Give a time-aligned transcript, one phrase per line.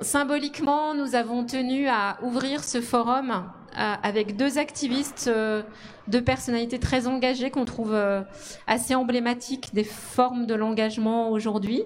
[0.00, 3.44] symboliquement, nous avons tenu à ouvrir ce forum
[3.76, 5.62] euh, avec deux activistes, euh,
[6.08, 8.22] deux personnalités très engagées qu'on trouve euh,
[8.66, 11.82] assez emblématiques des formes de l'engagement aujourd'hui.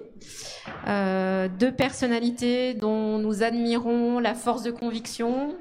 [0.87, 5.55] deux personnalités dont nous admirons la force de conviction,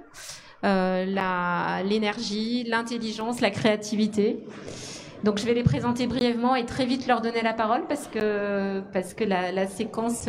[0.62, 4.44] l'énergie, l'intelligence, la créativité.
[5.24, 8.80] Donc je vais les présenter brièvement et très vite leur donner la parole parce que,
[8.92, 10.28] parce que la, la séquence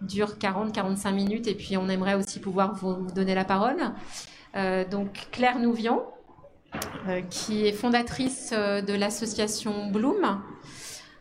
[0.00, 3.92] dure 40-45 minutes et puis on aimerait aussi pouvoir vous donner la parole.
[4.56, 6.02] Euh, donc Claire Nouvian,
[7.08, 10.40] euh, qui est fondatrice euh, de l'association Bloom.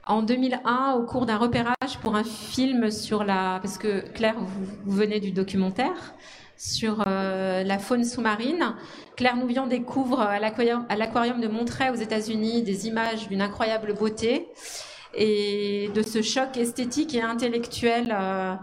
[0.06, 3.60] En 2001, au cours d'un repérage pour un film sur la...
[3.62, 6.14] Parce que Claire, vous, venez du documentaire
[6.56, 8.74] sur la faune sous-marine.
[9.18, 14.48] Claire Nouvian découvre à l'aquarium de Montreuil aux États-Unis des images d'une incroyable beauté
[15.14, 18.16] et de ce choc esthétique et intellectuel.
[18.18, 18.56] Euh,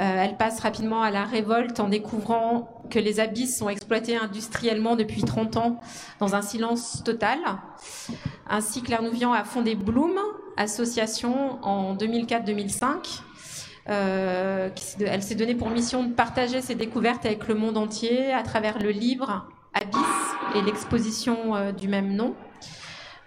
[0.00, 4.96] euh, elle passe rapidement à la révolte en découvrant que les abysses sont exploités industriellement
[4.96, 5.80] depuis 30 ans
[6.18, 7.38] dans un silence total.
[8.48, 10.18] Ainsi, Claire Nouvian a fondé Bloom,
[10.56, 13.20] association en 2004-2005.
[13.90, 14.70] Euh,
[15.04, 18.78] elle s'est donnée pour mission de partager ses découvertes avec le monde entier à travers
[18.78, 22.34] le livre Abyss et l'exposition du même nom.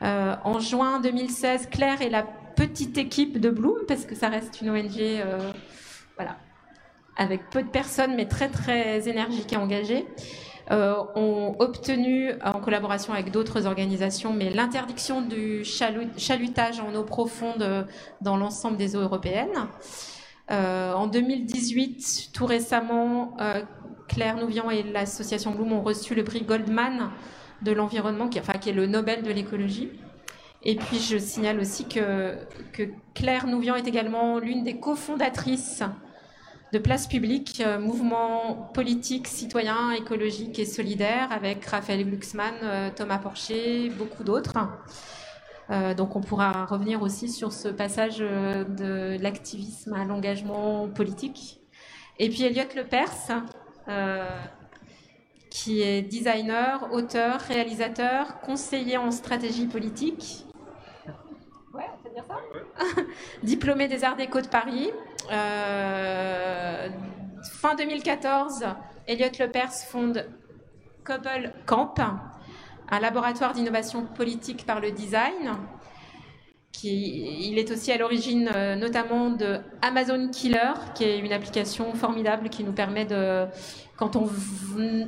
[0.01, 4.69] en juin 2016, Claire est la petite équipe de Bloom, parce que ça reste une
[4.69, 5.51] ONG euh,
[6.15, 6.37] voilà,
[7.17, 10.05] avec peu de personnes, mais très très énergique et engagée,
[10.71, 17.61] euh, ont obtenu, en collaboration avec d'autres organisations, mais l'interdiction du chalutage en eau profonde
[17.61, 17.83] euh,
[18.21, 19.67] dans l'ensemble des eaux européennes.
[20.49, 23.35] en 2018, tout récemment,
[24.07, 27.11] Claire Nouvian et l'association Bloom ont reçu le prix Goldman
[27.61, 29.89] de l'environnement, qui, enfin, qui est le Nobel de l'écologie.
[30.65, 32.37] Et puis je signale aussi que,
[33.13, 35.83] Claire Nouvian est également l'une des cofondatrices
[36.73, 43.19] de Place Publique, euh, mouvement politique, citoyen, écologique et solidaire, avec Raphaël Glucksmann, euh, Thomas
[43.19, 44.57] Porcher, beaucoup d'autres.
[45.69, 51.61] Euh, donc on pourra revenir aussi sur ce passage de l'activisme à l'engagement politique.
[52.17, 53.43] Et puis Elliot Lepers,
[55.51, 60.44] qui est designer, auteur, réalisateur, conseiller en stratégie politique
[63.43, 64.91] Diplômé des Arts Déco de Paris.
[65.31, 66.89] Euh,
[67.59, 68.65] fin 2014,
[69.07, 70.27] Elliot Lepers fonde
[71.03, 71.95] Couple Camp,
[72.89, 75.53] un laboratoire d'innovation politique par le design.
[76.71, 81.93] Qui, il est aussi à l'origine euh, notamment de Amazon Killer, qui est une application
[81.93, 83.45] formidable qui nous permet de,
[83.95, 84.29] quand on,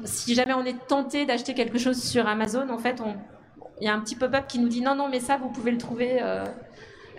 [0.05, 3.01] si jamais on est tenté d'acheter quelque chose sur Amazon, en fait,
[3.81, 5.71] il y a un petit pop-up qui nous dit non, non, mais ça, vous pouvez
[5.71, 6.45] le trouver euh,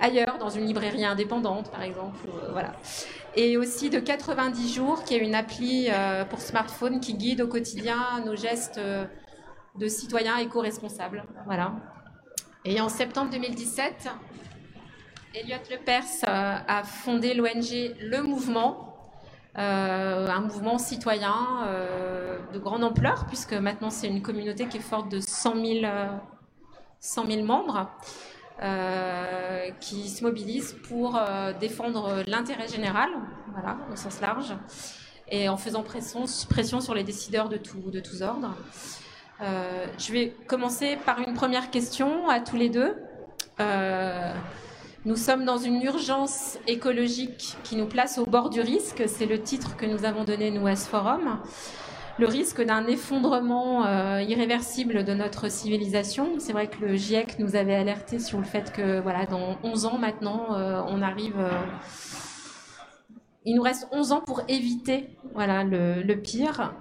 [0.00, 2.18] ailleurs, dans une librairie indépendante, par exemple.
[2.26, 2.72] Euh, voilà.
[3.36, 7.46] Et aussi de 90 jours, qui est une appli euh, pour smartphone qui guide au
[7.46, 9.04] quotidien nos gestes euh,
[9.76, 11.24] de citoyens éco-responsables.
[11.46, 11.72] Voilà.
[12.64, 14.08] Et en septembre 2017,
[15.34, 19.12] Elliot Lepers a fondé l'ONG Le Mouvement,
[19.54, 21.34] un mouvement citoyen
[22.52, 25.54] de grande ampleur, puisque maintenant c'est une communauté qui est forte de 100
[27.00, 27.88] 100 000 membres.
[28.60, 33.08] Euh, qui se mobilisent pour euh, défendre l'intérêt général,
[33.52, 34.52] voilà, au sens large,
[35.30, 38.56] et en faisant pression, sur les décideurs de tous ordres.
[39.40, 42.96] Euh, je vais commencer par une première question à tous les deux.
[45.04, 49.04] nous sommes dans une urgence écologique qui nous place au bord du risque.
[49.06, 51.38] C'est le titre que nous avons donné, nous, à ce forum
[52.18, 56.38] le risque d'un effondrement euh, irréversible de notre civilisation.
[56.38, 59.86] C'est vrai que le GIEC nous avait alerté sur le fait que voilà, dans 11
[59.86, 61.38] ans maintenant, euh, on arrive.
[61.38, 61.50] Euh,
[63.44, 66.74] il nous reste 11 ans pour éviter voilà, le, pire.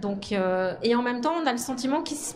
[0.00, 2.34] donc, et en même temps, on a le sentiment qu'il se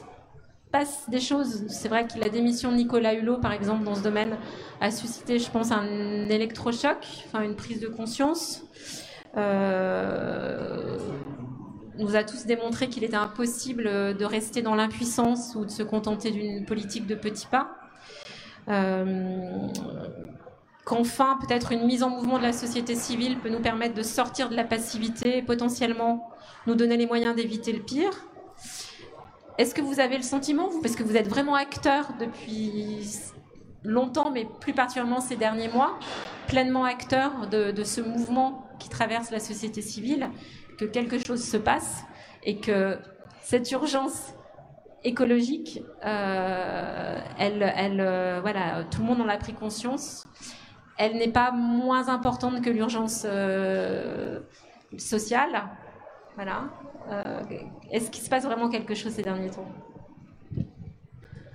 [0.71, 1.65] passe des choses.
[1.69, 4.37] C'est vrai que la démission de Nicolas Hulot, par exemple, dans ce domaine,
[4.81, 8.63] a suscité, je pense, un électrochoc, enfin une prise de conscience.
[9.37, 10.99] Euh,
[11.99, 16.31] nous a tous démontré qu'il était impossible de rester dans l'impuissance ou de se contenter
[16.31, 17.71] d'une politique de petits pas.
[18.69, 19.69] Euh,
[20.85, 24.49] qu'enfin, peut-être une mise en mouvement de la société civile peut nous permettre de sortir
[24.49, 26.31] de la passivité et potentiellement
[26.67, 28.11] nous donner les moyens d'éviter le pire.
[29.59, 33.09] Est-ce que vous avez le sentiment, parce que vous êtes vraiment acteur depuis
[33.87, 35.99] longtemps, mais plus particulièrement ces derniers mois,
[36.47, 40.29] pleinement acteur de ce mouvement qui traverse la société civile,
[40.79, 42.05] que quelque chose se passe
[42.43, 42.99] et que
[43.41, 44.35] cette urgence
[45.05, 50.27] écologique, euh, elle, elle, euh, voilà, tout le monde en a pris conscience.
[50.99, 54.41] elle n'est pas moins importante que l'urgence euh,
[54.99, 55.63] sociale.
[56.35, 56.65] Voilà.
[57.91, 59.69] Est-ce qu'il se passe vraiment quelque chose ces derniers temps?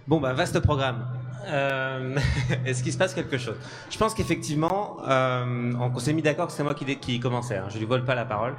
[0.08, 1.06] Bon, bah, vaste programme.
[1.46, 2.18] Euh,
[2.66, 3.56] est-ce qu'il se passe quelque chose?
[3.90, 7.58] Je pense qu'effectivement, on s'est mis d'accord que c'est moi qui, qui commençais.
[7.58, 8.56] Hein, je lui vole pas la parole.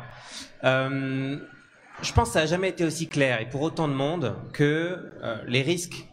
[0.63, 5.13] je pense que ça n'a jamais été aussi clair et pour autant de monde que
[5.47, 6.07] les risques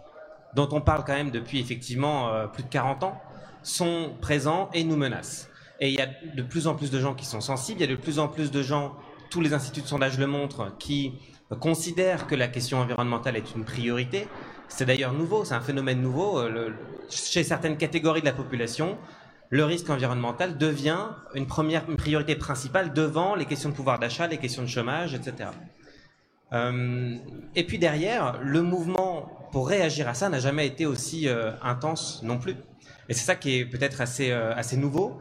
[0.56, 3.22] dont on parle quand même depuis effectivement plus de 40 ans
[3.64, 5.50] sont présents et nous menacent.
[5.80, 7.92] Et il y a de plus en plus de gens qui sont sensibles, il y
[7.92, 8.96] a de plus en plus de gens,
[9.30, 11.14] tous les instituts de sondage le montrent, qui
[11.60, 14.28] considèrent que la question environnementale est une priorité.
[14.70, 16.40] C'est d'ailleurs nouveau, c'est un phénomène nouveau.
[16.40, 16.70] Euh,
[17.10, 18.98] chez certaines catégories de la population,
[19.50, 24.38] le risque environnemental devient une première priorité principale devant les questions de pouvoir d'achat, les
[24.38, 25.50] questions de chômage, etc.
[26.54, 27.16] Euh,
[27.56, 32.22] et puis derrière, le mouvement pour réagir à ça n'a jamais été aussi euh, intense
[32.24, 32.56] non plus.
[33.10, 35.20] Et c'est ça qui est peut-être assez, nouveau.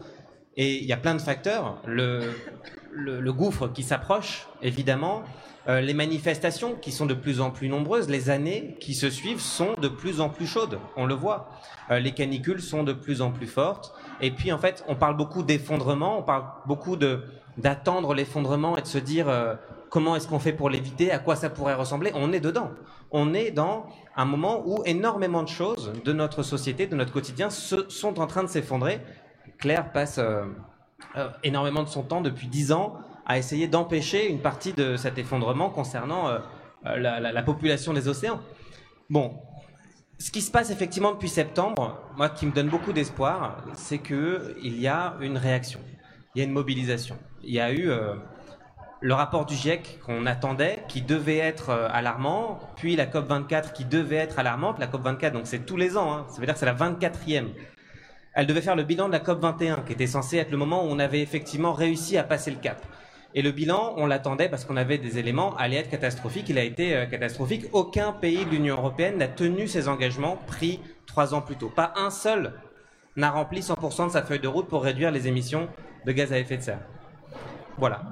[0.56, 1.80] Et il y a plein de facteurs.
[1.86, 5.22] Le, gouffre qui s'approche, évidemment.
[5.68, 9.40] Euh, les manifestations qui sont de plus en plus nombreuses, les années qui se suivent
[9.40, 11.50] sont de plus en plus chaudes, on le voit.
[11.90, 13.94] Euh, les canicules sont de plus en plus fortes.
[14.20, 17.22] Et puis en fait, on parle beaucoup d'effondrement, on parle beaucoup de
[17.56, 19.26] d'attendre l'effondrement et de se dire
[19.88, 22.12] comment est-ce qu'on fait pour l'éviter, à quoi ça pourrait ressembler.
[22.14, 22.70] On est dedans.
[23.10, 23.86] On est dans
[24.16, 28.42] un moment où énormément de choses de notre société, de notre quotidien, sont en train
[28.42, 29.00] de s'effondrer.
[29.58, 30.44] Claire passe euh,
[31.16, 32.98] euh, énormément de son temps depuis dix ans
[33.28, 36.38] à essayer d'empêcher une partie de cet effondrement concernant euh,
[36.96, 38.40] la, population des océans.
[39.10, 39.38] Bon,
[40.18, 44.80] ce qui se passe effectivement depuis septembre, moi qui me donne beaucoup d'espoir, c'est qu'il
[44.80, 45.80] y a une réaction,
[46.34, 47.16] il y a une mobilisation.
[47.44, 47.90] Il y a eu
[49.00, 53.72] le rapport du GIEC qu'on attendait, qui devait être euh, alarmant, puis la COP 24
[53.72, 54.78] qui devait être alarmante.
[54.78, 56.26] La COP 24, donc c'est tous les ans, hein.
[56.28, 57.46] ça veut dire que c'est la 24e.
[58.34, 60.84] Elle devait faire le bilan de la COP 21, qui était censé être le moment
[60.84, 62.84] où on avait effectivement réussi à passer le cap.
[63.34, 66.48] Et le bilan, on l'attendait parce qu'on avait des éléments, allait être catastrophique.
[66.48, 67.66] Il a été euh, catastrophique.
[67.72, 71.70] Aucun pays de l'Union européenne n'a tenu ses engagements pris trois ans plus tôt.
[71.74, 72.54] Pas un seul
[73.16, 75.68] n'a rempli 100% de sa feuille de route pour réduire les émissions
[76.06, 76.80] de gaz à effet de serre.
[77.76, 78.02] Voilà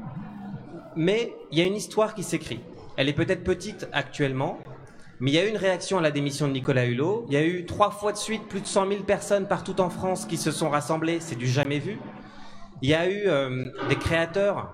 [0.96, 2.60] mais il y a une histoire qui s'écrit.
[2.96, 4.58] Elle est peut-être petite actuellement,
[5.20, 7.26] mais il y a eu une réaction à la démission de Nicolas Hulot.
[7.28, 9.90] Il y a eu trois fois de suite plus de 100 000 personnes partout en
[9.90, 11.18] France qui se sont rassemblées.
[11.20, 11.98] C'est du jamais vu.
[12.82, 14.72] Il y a eu euh, des créateurs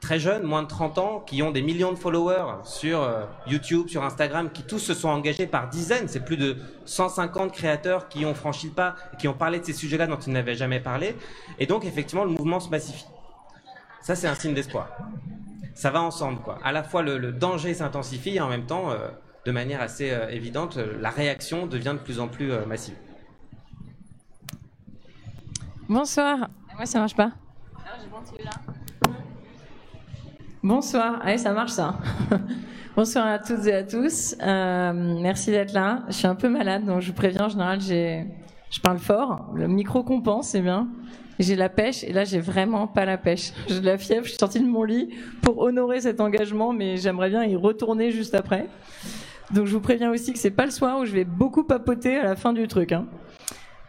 [0.00, 3.88] très jeunes, moins de 30 ans, qui ont des millions de followers sur euh, YouTube,
[3.88, 6.08] sur Instagram, qui tous se sont engagés par dizaines.
[6.08, 9.72] C'est plus de 150 créateurs qui ont franchi le pas, qui ont parlé de ces
[9.72, 11.16] sujets-là dont ils n'avaient jamais parlé.
[11.58, 13.06] Et donc, effectivement, le mouvement se massifie.
[14.02, 14.88] Ça, c'est un signe d'espoir
[15.80, 16.40] ça va ensemble.
[16.40, 16.58] Quoi.
[16.62, 19.08] À la fois le, danger s'intensifie et en même temps, euh,
[19.46, 22.96] de manière assez euh, évidente, la réaction devient de plus en plus massive.
[25.88, 26.50] Bonsoir.
[26.76, 27.32] Moi, ça marche pas.
[30.62, 31.20] Bonsoir.
[31.22, 31.98] Allez, ça marche ça.
[32.96, 34.36] Bonsoir à toutes et à tous.
[34.40, 36.02] merci d'être là.
[36.08, 37.46] Je suis un peu malade, donc je vous préviens.
[37.46, 38.26] En général, j'ai,
[38.70, 39.50] je parle fort.
[39.54, 40.88] Le micro compense, c'est bien
[41.40, 43.52] j'ai la pêche et là j'ai vraiment pas la pêche.
[43.68, 45.08] J'ai de la fièvre, je suis sortie de mon lit
[45.42, 48.68] pour honorer cet engagement, mais j'aimerais bien y retourner juste après.
[49.50, 52.16] Donc je vous préviens aussi que c'est pas le soir où je vais beaucoup papoter
[52.18, 52.92] à la fin du truc.
[52.92, 53.06] Hein.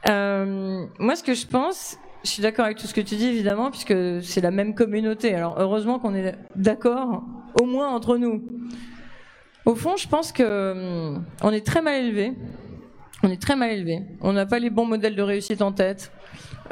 [0.10, 3.28] Euh, moi, ce que je pense, je suis d'accord avec tout ce que tu dis
[3.28, 5.34] évidemment, puisque c'est la même communauté.
[5.34, 7.24] Alors heureusement qu'on est d'accord,
[7.60, 8.44] au moins entre nous.
[9.66, 10.72] Au fond, je pense que
[11.14, 12.34] hum, on est très mal élevé.
[13.24, 14.02] On est très mal élevé.
[14.22, 16.12] On n'a pas les bons modèles de réussite en tête.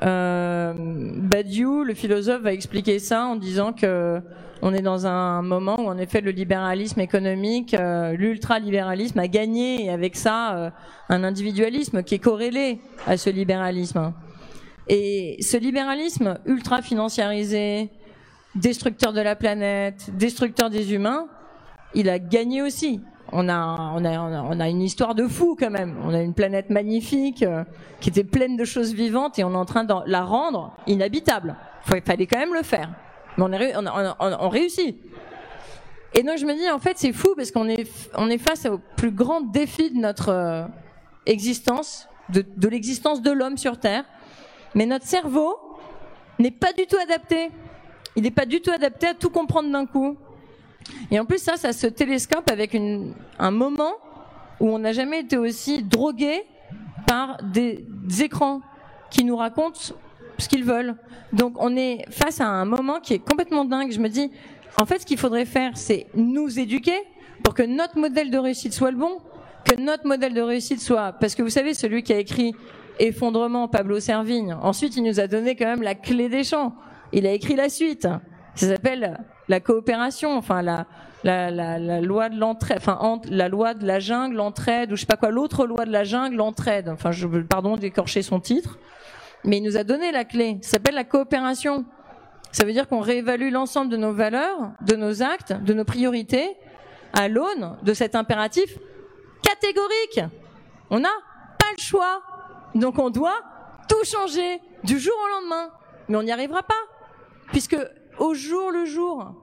[0.01, 4.21] Euh, Badiou, le philosophe, va expliquer ça en disant que
[4.61, 9.85] on est dans un moment où en effet le libéralisme économique, euh, l'ultralibéralisme a gagné
[9.85, 10.69] et avec ça euh,
[11.07, 14.11] un individualisme qui est corrélé à ce libéralisme.
[14.89, 17.89] Et ce libéralisme ultra financiarisé,
[18.55, 21.27] destructeur de la planète, destructeur des humains,
[21.93, 22.99] il a gagné aussi
[23.31, 25.95] on a, on, a, on a une histoire de fou quand même.
[26.03, 27.63] On a une planète magnifique euh,
[27.99, 31.55] qui était pleine de choses vivantes et on est en train de la rendre inhabitable.
[31.93, 32.89] Il fallait quand même le faire.
[33.37, 33.85] Mais on,
[34.19, 34.97] on, réussit.
[36.13, 38.65] Et donc je me dis en fait c'est fou parce qu'on est, on est face
[38.65, 40.65] au plus grand défi de notre euh,
[41.25, 44.03] existence, de, de l'existence de l'homme sur Terre.
[44.75, 45.57] Mais notre cerveau
[46.37, 47.49] n'est pas du tout adapté.
[48.15, 50.17] Il n'est pas du tout adapté à tout comprendre d'un coup.
[51.11, 53.93] Et en plus, ça, ça se télescope avec un moment
[54.59, 56.43] où on n'a jamais été aussi drogué
[57.07, 57.85] par des,
[58.21, 58.61] écrans
[59.09, 59.79] qui nous racontent
[60.37, 60.95] ce qu'ils veulent.
[61.33, 63.91] Donc on est face à un moment qui est complètement dingue.
[63.91, 64.31] Je me dis,
[64.77, 66.97] en fait, ce qu'il faudrait faire, c'est nous éduquer
[67.43, 69.19] pour que notre modèle de réussite soit le bon,
[69.65, 71.13] que notre modèle de réussite soit...
[71.13, 72.53] Parce que vous savez, celui qui a écrit
[72.99, 74.55] effondrement, Pablo Servigne.
[74.61, 76.75] Ensuite, il nous a donné quand même la clé des champs.
[77.11, 78.07] Il a écrit la suite.
[78.55, 80.85] Ça s'appelle la coopération, enfin la,
[81.23, 85.01] la, la, la loi de l'entraide, enfin la loi de la jungle, l'entraide, ou je
[85.01, 86.89] sais pas quoi, l'autre loi de la jungle, l'entraide.
[86.89, 88.77] Enfin, je pardon d'écorcher son titre,
[89.43, 90.57] mais il nous a donné la clé.
[90.61, 91.85] Ça s'appelle la coopération.
[92.51, 96.57] Ça veut dire qu'on réévalue l'ensemble de nos valeurs, de nos actes, de nos priorités
[97.13, 98.77] à l'aune de cet impératif
[99.43, 100.21] catégorique.
[100.89, 101.09] On n'a
[101.59, 102.21] pas le choix.
[102.75, 103.41] Donc on doit
[103.87, 105.71] tout changer du jour au lendemain.
[106.07, 106.81] Mais on n'y arrivera pas.
[107.47, 107.77] Puisque
[108.17, 109.33] au jour le jour,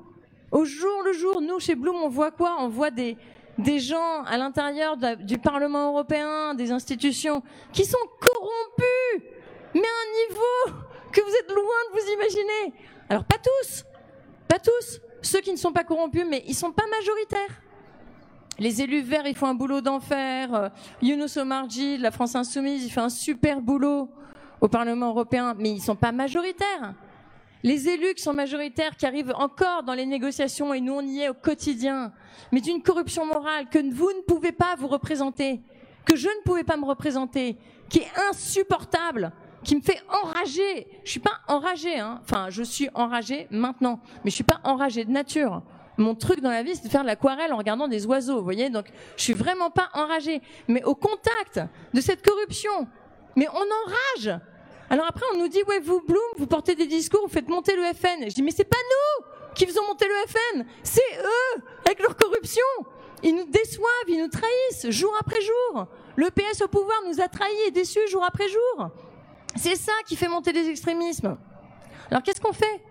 [0.52, 2.56] au jour le jour, nous chez Bloom, on voit quoi?
[2.60, 3.16] On voit des,
[3.58, 7.42] des gens à l'intérieur du Parlement européen, des institutions,
[7.72, 9.28] qui sont corrompus,
[9.74, 10.78] mais à un niveau
[11.12, 12.74] que vous êtes loin de vous imaginer.
[13.08, 13.84] Alors pas tous,
[14.48, 17.62] pas tous, ceux qui ne sont pas corrompus, mais ils sont pas majoritaires.
[18.58, 20.54] Les élus verts, ils font un boulot d'enfer.
[20.54, 20.68] Euh,
[21.02, 24.08] Younous Omarji, de la France Insoumise, il fait un super boulot
[24.60, 26.94] au Parlement européen, mais ils sont pas majoritaires.
[27.62, 31.20] Les élus qui sont majoritaires, qui arrivent encore dans les négociations, et nous on y
[31.20, 32.12] est au quotidien,
[32.50, 35.60] mais d'une corruption morale que vous ne pouvez pas vous représenter,
[36.06, 37.58] que je ne pouvais pas me représenter,
[37.90, 39.32] qui est insupportable,
[39.64, 40.86] qui me fait enrager.
[41.04, 42.20] Je suis pas enragée, hein.
[42.22, 45.62] Enfin, je suis enragée maintenant, mais je suis pas enragée de nature.
[45.98, 48.44] Mon truc dans la vie, c'est de faire de l'aquarelle en regardant des oiseaux, vous
[48.44, 48.68] voyez.
[48.70, 48.86] Donc,
[49.16, 50.42] je suis vraiment pas enragée.
[50.68, 51.60] Mais au contact
[51.94, 52.86] de cette corruption,
[53.34, 54.38] mais on enrage.
[54.90, 57.74] Alors après, on nous dit, ouais, vous, Bloom, vous portez des discours, vous faites monter
[57.76, 58.28] le FN.
[58.28, 62.14] je dis, mais c'est pas nous qui faisons monter le FN, c'est eux, avec leur
[62.14, 62.62] corruption.
[63.22, 65.86] Ils nous déçoivent, ils nous trahissent, jour après jour.
[66.14, 68.90] Le PS au pouvoir nous a trahis et déçus jour après jour.
[69.56, 71.38] C'est ça qui fait monter les extrémismes.
[72.10, 72.82] Alors qu'est-ce qu'on fait?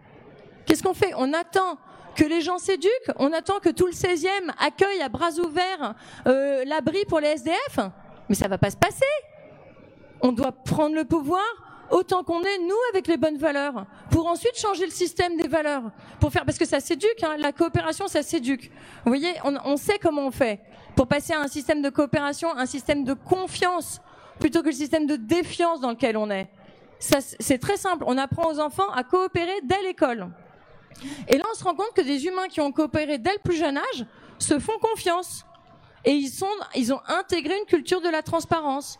[0.65, 1.13] Qu'est-ce qu'on fait?
[1.15, 1.77] On attend
[2.15, 5.95] que les gens s'éduquent, on attend que tout le 16e accueille à bras ouverts
[6.27, 7.79] euh, l'abri pour les SDF,
[8.29, 9.05] mais ça va pas se passer.
[10.21, 11.43] On doit prendre le pouvoir
[11.91, 15.91] autant qu'on est nous avec les bonnes valeurs, pour ensuite changer le système des valeurs,
[16.19, 18.71] pour faire parce que ça s'éduque, hein, la coopération ça s'éduque.
[19.03, 20.61] Vous voyez, on, on sait comment on fait
[20.95, 24.01] pour passer à un système de coopération, un système de confiance
[24.39, 26.49] plutôt que le système de défiance dans lequel on est.
[26.99, 28.03] C'est très simple.
[28.07, 30.29] On apprend aux enfants à coopérer dès l'école.
[31.27, 33.57] Et là, on se rend compte que des humains qui ont coopéré dès le plus
[33.57, 34.05] jeune âge
[34.39, 35.45] se font confiance.
[36.03, 38.99] Et ils, sont, ils ont intégré une culture de la transparence.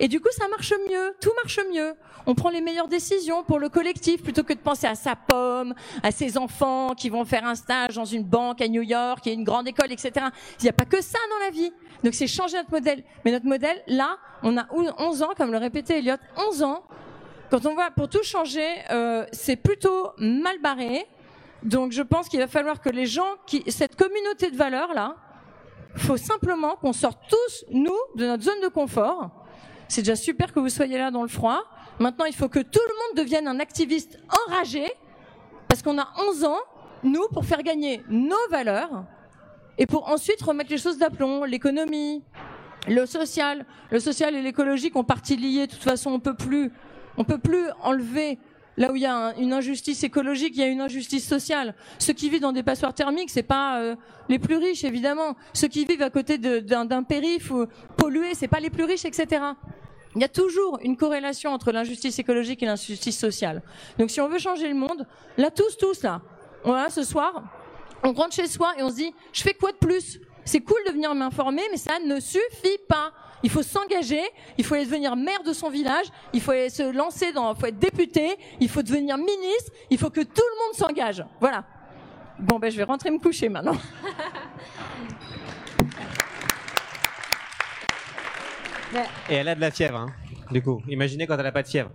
[0.00, 1.94] Et du coup, ça marche mieux, tout marche mieux.
[2.26, 5.74] On prend les meilleures décisions pour le collectif plutôt que de penser à sa pomme,
[6.02, 9.32] à ses enfants qui vont faire un stage dans une banque à New York et
[9.34, 10.12] une grande école, etc.
[10.58, 11.70] Il n'y a pas que ça dans la vie.
[12.02, 13.04] Donc c'est changer notre modèle.
[13.24, 16.16] Mais notre modèle, là, on a 11 ans, comme le répétait Elliot,
[16.48, 16.82] 11 ans.
[17.50, 21.06] Quand on voit pour tout changer, euh, c'est plutôt mal barré.
[21.62, 25.16] Donc je pense qu'il va falloir que les gens, qui, cette communauté de valeurs là,
[25.96, 29.30] faut simplement qu'on sorte tous nous de notre zone de confort.
[29.88, 31.64] C'est déjà super que vous soyez là dans le froid.
[31.98, 34.84] Maintenant, il faut que tout le monde devienne un activiste enragé,
[35.68, 36.58] parce qu'on a 11 ans,
[37.02, 39.04] nous, pour faire gagner nos valeurs,
[39.78, 42.22] et pour ensuite remettre les choses d'aplomb, l'économie,
[42.88, 43.66] le social.
[43.90, 45.66] Le social et l'écologique ont partie liée.
[45.66, 46.70] De toute façon, on peut plus,
[47.16, 48.38] on peut plus enlever
[48.76, 51.74] Là où il y a une injustice écologique, il y a une injustice sociale.
[51.98, 53.96] Ceux qui vivent dans des passoires thermiques, c'est pas euh,
[54.28, 55.36] les plus riches évidemment.
[55.52, 59.42] Ceux qui vivent à côté d'un périph' ou pollué, c'est pas les plus riches, etc.
[60.16, 63.62] Il y a toujours une corrélation entre l'injustice écologique et l'injustice sociale.
[63.98, 66.20] Donc si on veut changer le monde, là tous, tous là,
[66.88, 67.44] ce soir,
[68.02, 70.20] on rentre chez soi et on se dit, je fais quoi de plus?
[70.44, 73.12] C'est cool de venir m'informer, mais ça ne suffit pas.
[73.42, 74.22] Il faut s'engager,
[74.58, 77.78] il faut devenir maire de son village, il faut se lancer dans, il faut être
[77.78, 81.24] député, il faut devenir ministre, il faut que tout le monde s'engage.
[81.40, 81.64] Voilà.
[82.38, 83.76] Bon, ben, je vais rentrer me coucher maintenant.
[89.28, 90.12] Et elle a de la fièvre, hein,
[90.50, 90.82] du coup.
[90.88, 91.90] Imaginez quand elle n'a pas de fièvre.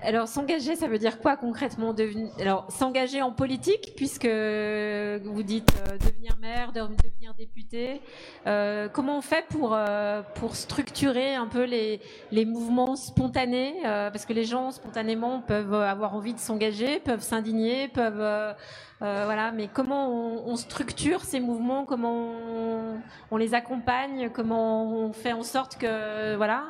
[0.00, 1.92] Alors s'engager, ça veut dire quoi concrètement
[2.40, 8.00] Alors s'engager en politique, puisque vous dites euh, devenir maire, devenir député.
[8.46, 12.00] Euh, comment on fait pour euh, pour structurer un peu les
[12.30, 17.88] les mouvements spontanés Parce que les gens spontanément peuvent avoir envie de s'engager, peuvent s'indigner,
[17.88, 18.54] peuvent
[19.00, 19.50] voilà.
[19.52, 20.10] Mais comment
[20.46, 23.00] on, structure ces mouvements Comment on,
[23.32, 26.64] on, les accompagne Comment on fait en sorte que voilà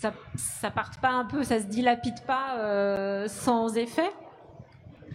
[0.00, 4.10] ça, ça parte pas un peu, ça se dilapide pas euh, sans effet?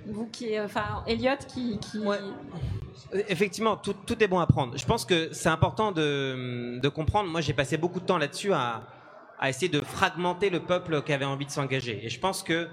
[0.07, 1.79] Vous qui, enfin, Elliot qui.
[1.79, 2.03] qui...
[3.29, 4.77] Effectivement, tout, tout, est bon à prendre.
[4.77, 7.29] Je pense que c'est important de, de, comprendre.
[7.29, 8.81] Moi, j'ai passé beaucoup de temps là-dessus à,
[9.39, 12.05] à, essayer de fragmenter le peuple qui avait envie de s'engager.
[12.05, 12.67] Et je pense que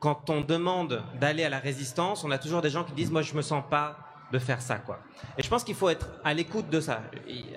[0.00, 3.22] quand on demande d'aller à la résistance, on a toujours des gens qui disent Moi,
[3.22, 3.98] je me sens pas
[4.32, 5.00] de faire ça, quoi.
[5.36, 7.02] Et je pense qu'il faut être à l'écoute de ça.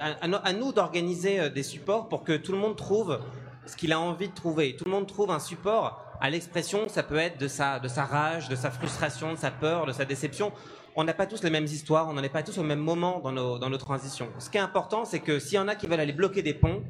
[0.02, 3.20] À, nous d'organiser euh, des supports pour que tout le monde trouve
[3.68, 4.76] ce qu'il a envie de trouver.
[4.76, 8.06] Tout le monde trouve un support à l'expression, ça peut être de sa, de sa
[8.06, 10.52] rage, de sa frustration, de sa peur, de sa déception.
[10.96, 13.20] On n'a pas tous les mêmes histoires, on n'en est pas tous au même moment
[13.20, 14.30] dans nos, dans nos transitions.
[14.40, 16.56] Ce qui est important, c'est que s'il y en a qui veulent aller bloquer des
[16.56, 16.84] ponts,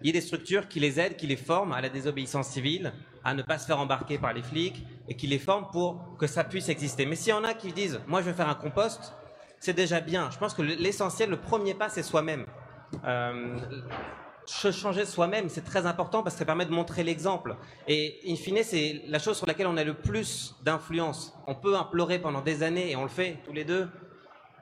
[0.00, 2.92] il y ait des structures qui les aident, qui les forment à la désobéissance civile,
[3.24, 6.28] à ne pas se faire embarquer par les flics, et qui les forment pour que
[6.28, 7.04] ça puisse exister.
[7.04, 9.12] Mais s'il y en a qui disent, moi je vais faire un compost,
[9.58, 10.30] c'est déjà bien.
[10.30, 12.46] Je pense que l'essentiel, le premier pas, c'est soi-même.
[13.04, 13.58] Euh,
[14.48, 17.56] changer soi-même, c'est très important parce que ça permet de montrer l'exemple.
[17.86, 21.34] Et in fine, c'est la chose sur laquelle on a le plus d'influence.
[21.46, 23.88] On peut implorer pendant des années, et on le fait tous les deux.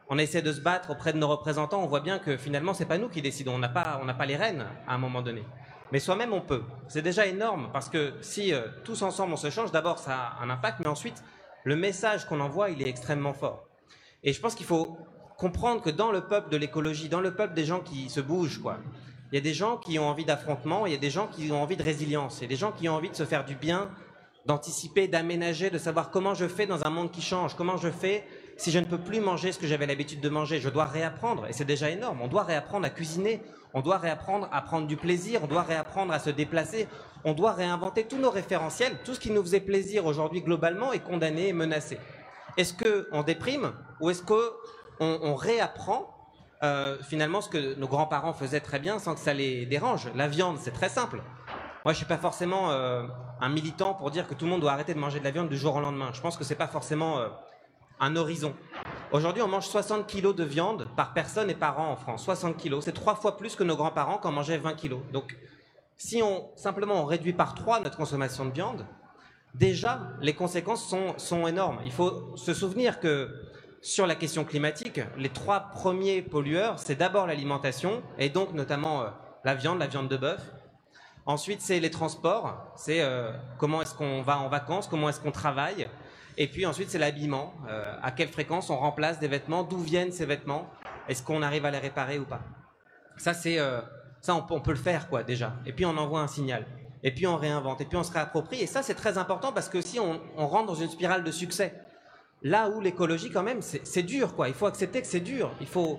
[0.09, 1.83] On essaie de se battre auprès de nos représentants.
[1.83, 3.55] On voit bien que finalement, c'est pas nous qui décidons.
[3.55, 5.45] On n'a pas, pas les rênes à un moment donné.
[5.93, 6.63] Mais soi-même, on peut.
[6.89, 10.43] C'est déjà énorme parce que si euh, tous ensemble on se change, d'abord ça a
[10.43, 11.23] un impact, mais ensuite
[11.65, 13.69] le message qu'on envoie, il est extrêmement fort.
[14.25, 14.99] Et je pense qu'il faut
[15.37, 18.61] comprendre que dans le peuple de l'écologie, dans le peuple des gens qui se bougent,
[18.61, 18.79] quoi,
[19.33, 21.51] il y a des gens qui ont envie d'affrontement, il y a des gens qui
[21.51, 23.45] ont envie de résilience, il y a des gens qui ont envie de se faire
[23.45, 23.91] du bien,
[24.47, 28.25] d'anticiper, d'aménager, de savoir comment je fais dans un monde qui change, comment je fais
[28.57, 31.47] si je ne peux plus manger ce que j'avais l'habitude de manger, je dois réapprendre,
[31.47, 33.43] et c'est déjà énorme, on doit réapprendre à cuisiner,
[33.75, 36.89] on doit réapprendre à prendre du plaisir, on doit réapprendre à se déplacer,
[37.25, 41.01] on doit réinventer tous nos référentiels, tout ce qui nous faisait plaisir aujourd'hui globalement est
[41.01, 41.99] condamné et menacé.
[42.57, 44.41] Est-ce qu'on déprime ou est-ce qu'on
[45.01, 46.16] on réapprend
[46.63, 50.09] euh, finalement ce que nos grands-parents faisaient très bien sans que ça les dérange.
[50.15, 51.23] La viande, c'est très simple.
[51.85, 53.07] Moi, je suis pas forcément euh,
[53.41, 55.49] un militant pour dire que tout le monde doit arrêter de manger de la viande
[55.49, 56.11] du jour au lendemain.
[56.13, 57.29] Je pense que c'est pas forcément euh,
[58.01, 58.55] un horizon.
[59.13, 62.25] Aujourd'hui, on mange 60 kilos de viande par personne et par an en France.
[62.25, 65.01] 60 kilos, c'est trois fois plus que nos grands-parents en mangeaient 20 kilos.
[65.13, 65.37] Donc,
[65.99, 68.87] si on simplement on réduit par trois notre consommation de viande,
[69.55, 71.81] déjà les conséquences sont énormes.
[71.85, 73.31] Il faut se souvenir que
[73.87, 79.11] sur la question climatique, les trois premiers pollueurs, c'est d'abord l'alimentation, et donc notamment euh,
[79.45, 80.41] la viande, la viande de bœuf.
[81.25, 85.31] Ensuite, c'est les transports, c'est euh, comment est-ce qu'on va en vacances, comment est-ce qu'on
[85.31, 85.87] travaille.
[86.37, 90.11] Et puis ensuite, c'est l'habillement, euh, à quelle fréquence on remplace des vêtements, d'où viennent
[90.11, 90.69] ces vêtements,
[91.09, 92.41] est-ce qu'on arrive à les réparer ou pas.
[93.19, 93.59] Ça, c'est
[94.21, 95.55] ça, on, peut le faire quoi déjà.
[95.65, 96.67] Et puis on envoie un signal.
[97.05, 97.81] Et puis on réinvente.
[97.81, 98.61] Et puis on se réapproprie.
[98.61, 101.73] Et ça, c'est très important parce que si on rentre dans une spirale de succès,
[102.47, 104.47] Là où l'écologie, quand même, c'est dur, quoi.
[104.47, 105.51] Il faut accepter que c'est dur.
[105.61, 105.99] Il faut.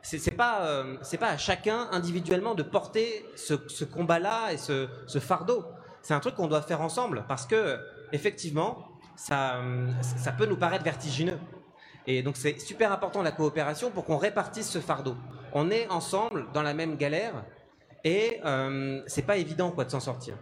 [0.00, 4.88] C'est pas, euh, pas à chacun individuellement de porter ce, combat-là et ce,
[5.20, 5.66] fardeau.
[6.00, 7.78] C'est un truc qu'on doit faire ensemble parce que,
[8.10, 9.60] effectivement, ça,
[10.00, 11.38] ça peut nous paraître vertigineux.
[12.06, 15.14] Et donc c'est super important la coopération pour qu'on répartisse ce fardeau.
[15.52, 17.44] On est ensemble dans la même galère
[18.02, 20.36] et euh, c'est pas évident quoi de s'en sortir.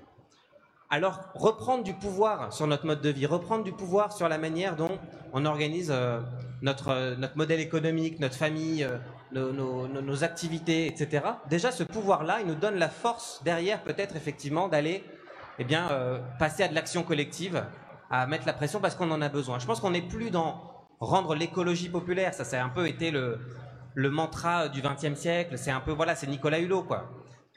[0.88, 4.74] Alors reprendre du pouvoir sur notre mode de vie, reprendre du pouvoir sur la manière
[4.74, 4.98] dont
[5.32, 6.20] on organise euh,
[6.62, 11.24] notre, euh, notre modèle économique, notre famille, euh, nos, activités, etc.
[11.48, 15.04] Déjà, ce pouvoir-là, il nous donne la force derrière, peut-être effectivement, d'aller
[15.58, 15.88] eh bien,
[16.38, 17.64] passer à de l'action collective,
[18.10, 19.58] à mettre la pression parce qu'on en a besoin.
[19.58, 22.34] Je pense qu'on n'est plus dans rendre l'écologie populaire.
[22.34, 23.38] Ça, ça a un peu été le,
[23.94, 25.58] le mantra du XXe siècle.
[25.58, 27.10] C'est un peu, voilà, c'est Nicolas Hulot, quoi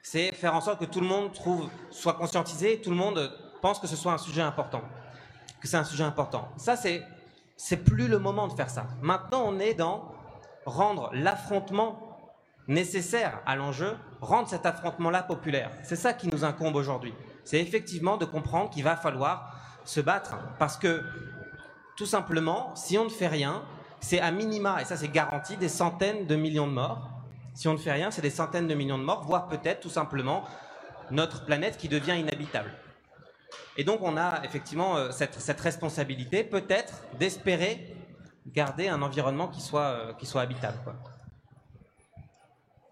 [0.04, 3.32] c'est faire en sorte que tout le monde trouve, soit conscientisé, tout le monde
[3.62, 4.82] pense que ce soit un sujet important,
[5.62, 6.50] que c'est un sujet important.
[6.58, 7.02] Ça, c'est,
[7.56, 8.88] c'est plus le moment de faire ça.
[9.02, 10.12] Maintenant, on est dans
[10.66, 12.00] rendre l'affrontement
[12.68, 15.72] nécessaire à l'enjeu, rendre cet affrontement-là populaire.
[15.84, 17.13] C'est ça qui nous incombe aujourd'hui.
[17.44, 21.04] C'est effectivement de comprendre qu'il va falloir se battre parce que,
[21.98, 23.63] tout simplement, si on ne fait rien,
[24.00, 27.13] c'est à minima, et ça c'est garanti, des centaines de millions de morts
[27.54, 29.89] si on ne fait rien, c'est des centaines de millions de morts, voire peut-être tout
[29.89, 30.44] simplement
[31.12, 32.72] notre planète qui devient inhabitable.
[33.78, 37.96] Et donc on a effectivement euh, cette, responsabilité, peut-être, d'espérer
[38.54, 40.78] garder un environnement qui soit, euh, habitable.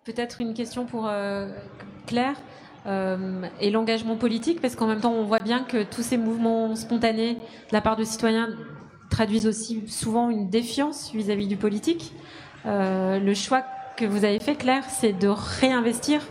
[0.06, 1.50] Peut-être une question pour euh,
[2.08, 2.36] Claire.
[2.88, 7.36] et l'engagement politique, parce qu'en même temps, on voit bien que tous ces mouvements spontanés
[7.36, 8.50] de la part de citoyens
[9.12, 12.14] traduisent aussi souvent une défiance vis-à-vis du politique.
[12.66, 13.64] le choix
[13.98, 16.22] que vous avez fait, Claire, c'est de réinvestir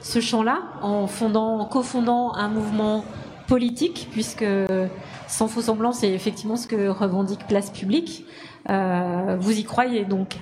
[0.00, 3.04] ce champ-là en fondant, cofondant un mouvement
[3.50, 4.46] politique, puisque
[5.26, 8.24] sans faux semblant, c'est effectivement ce que revendique Place Publique.
[8.70, 10.38] Euh, vous y croyez donc?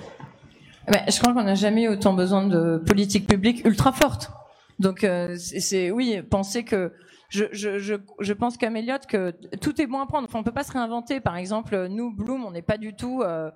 [0.87, 4.31] Je crois qu'on n'a jamais eu autant besoin de politique publique ultra forte.
[4.77, 6.93] Donc euh, c'est oui, penser que
[7.29, 10.27] je, je, je, je pense qu'Améliot que tout est bon à prendre.
[10.27, 11.19] Enfin, on peut pas se réinventer.
[11.19, 13.49] Par exemple, nous, Bloom, on n'est pas du tout euh,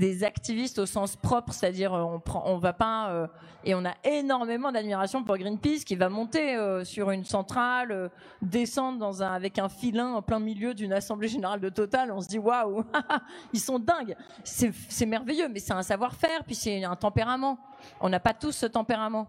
[0.00, 3.26] des activistes au sens propre, c'est-à-dire euh, on prend, on va pas euh,
[3.64, 8.10] et on a énormément d'admiration pour Greenpeace qui va monter euh, sur une centrale,
[8.40, 12.10] descendre dans un avec un filin en plein milieu d'une assemblée générale de Total.
[12.10, 12.82] On se dit waouh,
[13.52, 14.16] ils sont dingues.
[14.42, 17.58] C'est merveilleux, mais c'est un savoir-faire, puis c'est un tempérament.
[18.00, 19.28] On n'a pas tous ce tempérament.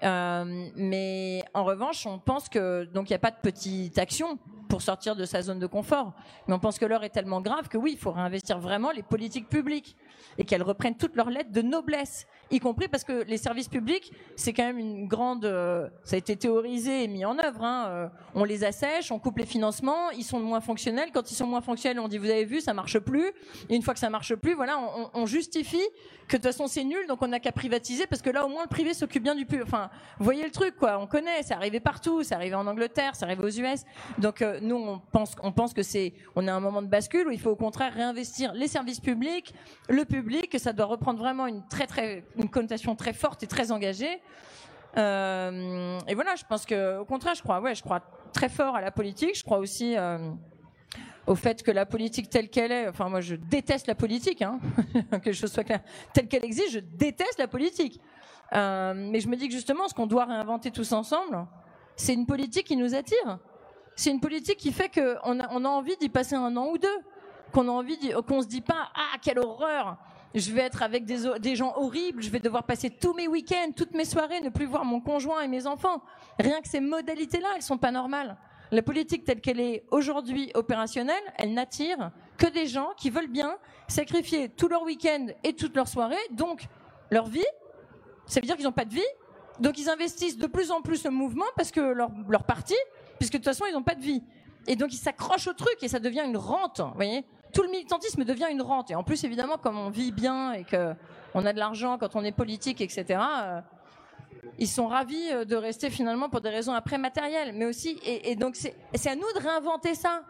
[0.00, 4.38] Mais en revanche, on pense que donc il n'y a pas de petite action
[4.74, 6.12] pour sortir de sa zone de confort.
[6.48, 9.04] Mais on pense que l'heure est tellement grave que oui, il faut réinvestir vraiment les
[9.04, 9.94] politiques publiques
[10.36, 14.12] et qu'elles reprennent toutes leurs lettres de noblesse, y compris parce que les services publics,
[14.36, 17.62] c'est quand même une grande, euh, ça a été théorisé et mis en œuvre.
[17.62, 21.10] Hein, euh, on les assèche, on coupe les financements, ils sont moins fonctionnels.
[21.12, 23.28] Quand ils sont moins fonctionnels, on dit vous avez vu, ça marche plus.
[23.68, 24.78] Et une fois que ça marche plus, voilà,
[25.14, 25.78] on, justifie
[26.28, 28.48] que de toute façon c'est nul, donc on n'a qu'à privatiser parce que là au
[28.48, 29.66] moins le privé s'occupe bien du public.
[29.66, 33.12] Enfin, vous voyez le truc quoi, on connaît, c'est arrivé partout, c'est arrivé en Angleterre,
[33.14, 33.84] c'est arrivé aux US.
[34.18, 37.28] Donc euh, nous on pense, on pense que c'est, on à un moment de bascule
[37.28, 39.54] où il faut au contraire réinvestir les services publics,
[39.88, 43.46] le public, que ça doit reprendre vraiment une très très une connotation très forte et
[43.46, 44.20] très engagée.
[44.96, 48.00] Euh, et voilà, je pense que au contraire, je crois, ouais, je crois
[48.32, 49.36] très fort à la politique.
[49.36, 50.30] Je crois aussi euh,
[51.26, 54.60] au fait que la politique telle qu'elle est, enfin moi je déteste la politique, hein,
[55.22, 58.00] que choses soient claires, telle qu'elle existe, je déteste la politique.
[58.52, 61.46] Euh, mais je me dis que justement, ce qu'on doit réinventer tous ensemble,
[61.96, 63.38] c'est une politique qui nous attire.
[63.96, 66.78] C'est une politique qui fait qu'on a, on a envie d'y passer un an ou
[66.78, 66.98] deux,
[67.52, 69.96] qu'on a envie, qu'on se dit pas ah quelle horreur,
[70.34, 73.94] je vais être avec des, gens horribles, je vais devoir passer tous mes week-ends, toutes
[73.94, 76.02] mes soirées, ne plus voir mon conjoint et mes enfants.
[76.40, 78.36] Rien que ces modalités-là, elles sont pas normales.
[78.72, 83.56] La politique telle qu'elle est aujourd'hui opérationnelle, elle n'attire que des gens qui veulent bien
[83.86, 86.66] sacrifier tout leur week-end et toute leur soirée, donc
[87.10, 87.44] leur vie.
[88.26, 89.02] Ça veut dire qu'ils n'ont pas de vie.
[89.60, 92.74] Donc ils investissent de plus en plus le mouvement parce que leur, leur parti,
[93.18, 94.24] puisque de toute façon ils n'ont pas de vie.
[94.66, 96.80] Et donc ils s'accrochent au truc et ça devient une rente.
[96.80, 98.90] Vous voyez tout le militantisme devient une rente.
[98.90, 100.94] Et en plus, évidemment, comme on vit bien et que
[101.34, 103.20] on a de l'argent quand on est politique, etc.
[103.42, 103.60] Euh,
[104.58, 108.36] ils sont ravis euh, de rester finalement pour des raisons après matérielles, mais aussi et,
[108.36, 110.22] donc c'est à nous de réinventer ça.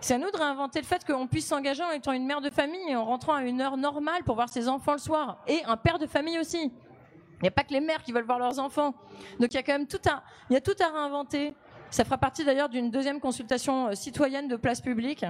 [0.00, 2.50] C'est à nous de réinventer le fait qu'on puisse s'engager en étant une mère de
[2.50, 5.62] famille et en rentrant à une heure normale pour voir ses enfants le soir et
[5.64, 6.58] un père de famille aussi.
[6.64, 8.94] Il n'y a pas que les mères qui veulent voir leurs enfants.
[9.38, 11.54] Donc il y a quand même tout à, il y a tout à réinventer.
[11.90, 15.24] Ça fera partie d'ailleurs d'une deuxième consultation euh, citoyenne de place publique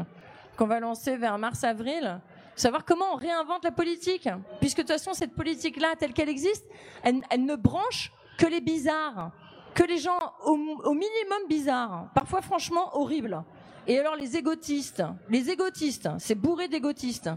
[0.57, 2.21] qu'on va lancer vers mars-avril,
[2.57, 4.29] savoir comment on réinvente la politique,
[4.61, 6.65] puisque de toute façon cette politique-là, telle qu'elle existe,
[7.03, 9.31] elle, ne branche que les bizarres,
[9.75, 13.43] que les gens au, minimum bizarres, parfois franchement horribles.
[13.87, 17.31] Et alors les égotistes, les égotistes, c'est bourré d'égotistes.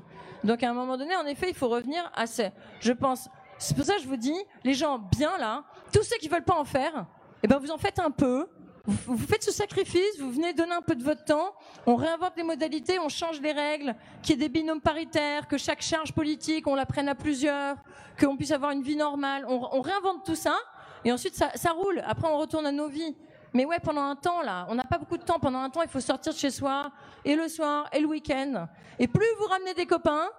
[0.43, 2.51] Donc à un moment donné, en effet, il faut revenir à ces,
[2.81, 6.17] je pense, c'est pour ça que je vous dis, les gens bien là, tous ceux
[6.17, 7.07] qui veulent pas en faire,
[7.41, 8.47] eh ben vous en faites un peu,
[8.87, 11.53] vous, faites ce sacrifice, vous venez donner un peu de votre temps,
[11.85, 15.57] on réinvente les modalités, on change les règles, qu'il y ait des binômes paritaires, que
[15.57, 17.77] chaque charge politique, on la prenne à plusieurs,
[18.19, 19.45] qu'on puisse avoir une vie normale.
[19.47, 20.55] On, on réinvente tout ça,
[21.03, 22.03] et ensuite ça, ça, roule.
[22.05, 23.15] Après, on retourne à nos vies.
[23.53, 25.39] Mais ouais, pendant un temps, là, on n'a pas beaucoup de temps.
[25.39, 26.91] Pendant un temps, il faut sortir de chez soi,
[27.23, 28.67] et le soir, et le week-end.
[28.99, 30.29] Et plus vous ramenez des copains,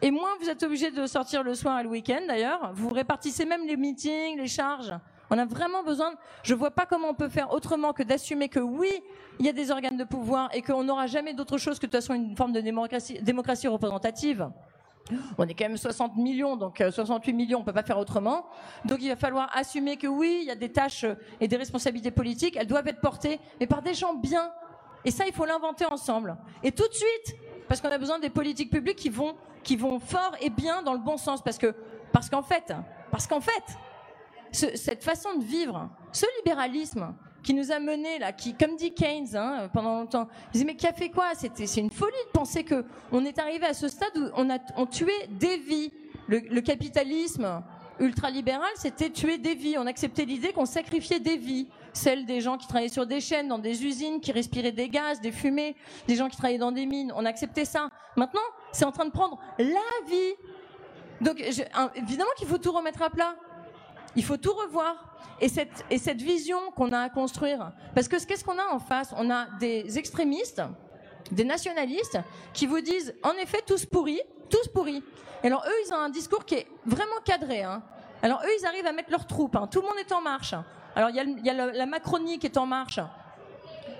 [0.00, 2.72] et moins vous êtes obligé de sortir le soir et le week-end, d'ailleurs.
[2.74, 4.92] Vous répartissez même les meetings, les charges.
[5.32, 6.12] On a vraiment besoin.
[6.42, 9.02] Je vois pas comment on peut faire autrement que d'assumer que oui,
[9.40, 11.90] il y a des organes de pouvoir et qu'on n'aura jamais d'autre chose que de
[11.90, 14.50] toute façon une forme de démocratie, démocratie représentative.
[15.38, 18.44] On est quand même 60 millions, donc 68 euh, millions, on peut pas faire autrement.
[18.84, 21.06] Donc il va falloir assumer que oui, il y a des tâches
[21.40, 24.52] et des responsabilités politiques, elles doivent être portées, mais par des gens bien.
[25.06, 26.36] Et ça, il faut l'inventer ensemble.
[26.62, 27.36] Et tout de suite,
[27.68, 30.92] parce qu'on a besoin des politiques publiques qui vont, qui vont fort et bien dans
[30.92, 31.74] le bon sens, parce que,
[32.12, 32.74] parce qu'en fait,
[33.10, 33.64] parce qu'en fait,
[34.52, 39.34] cette façon de vivre, ce libéralisme qui nous a menés là, qui, comme dit Keynes
[39.34, 41.34] hein, pendant longtemps, il disait mais qui a fait quoi?
[41.34, 44.48] C'était, c'est une folie de penser que on est arrivé à ce stade où on
[44.50, 45.92] a on tué des vies.
[46.28, 47.62] Le, le capitalisme
[47.98, 49.76] ultralibéral, c'était tuer des vies.
[49.78, 53.48] On acceptait l'idée qu'on sacrifiait des vies, celles des gens qui travaillaient sur des chaînes,
[53.48, 56.86] dans des usines, qui respiraient des gaz, des fumées, des gens qui travaillaient dans des
[56.86, 57.12] mines.
[57.16, 57.88] On acceptait ça.
[58.16, 58.40] Maintenant,
[58.72, 60.34] c'est en train de prendre la vie.
[61.20, 61.40] Donc,
[61.94, 63.36] évidemment qu'il faut tout remettre à plat.
[64.16, 65.08] Il faut tout revoir.
[65.40, 67.72] Et cette, et cette vision qu'on a à construire.
[67.94, 69.12] Parce que qu'est-ce qu'on a en face?
[69.16, 70.62] On a des extrémistes,
[71.32, 72.18] des nationalistes,
[72.52, 75.02] qui vous disent, en effet, tous pourris, tous pourris.
[75.42, 77.64] Et alors eux, ils ont un discours qui est vraiment cadré.
[77.64, 77.82] Hein.
[78.22, 79.56] Alors eux, ils arrivent à mettre leurs troupes.
[79.56, 79.66] Hein.
[79.66, 80.54] Tout le monde est en marche.
[80.94, 83.00] Alors il y a, la, la Macronie qui est en marche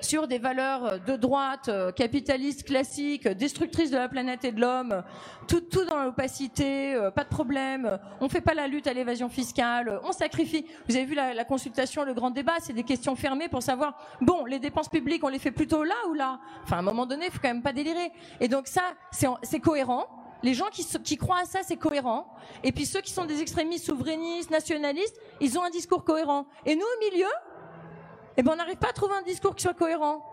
[0.01, 4.61] sur des valeurs euh, de droite, euh, capitalistes classiques, destructrices de la planète et de
[4.61, 5.03] l'homme,
[5.49, 9.29] tout, tout dans l'opacité, euh, pas de problème, on fait pas la lutte à l'évasion
[9.29, 10.67] fiscale, on sacrifie.
[10.89, 13.99] Vous avez vu la, la consultation, le grand débat, c'est des questions fermées pour savoir,
[14.21, 16.41] bon, les dépenses publiques, on les fait plutôt là ou là?
[16.65, 18.11] Enfin, à un moment donné, il faut quand même pas délirer.
[18.41, 20.07] Et donc ça, c'est cohérent.
[20.43, 22.27] Les gens qui, qui croient à ça, c'est cohérent.
[22.65, 26.47] Et puis ceux qui sont des extrémistes souverainistes, nationalistes, ils ont un discours cohérent.
[26.67, 27.29] Et nous, au milieu,
[28.37, 30.25] eh ben on n'arrive pas à trouver un discours qui soit cohérent.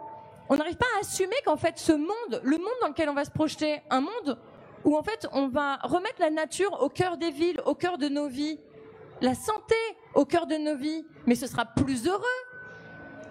[0.49, 3.25] On n'arrive pas à assumer qu'en fait ce monde, le monde dans lequel on va
[3.25, 4.37] se projeter, un monde
[4.83, 8.07] où en fait on va remettre la nature au cœur des villes, au cœur de
[8.07, 8.59] nos vies,
[9.21, 9.75] la santé
[10.15, 12.23] au cœur de nos vies, mais ce sera plus heureux.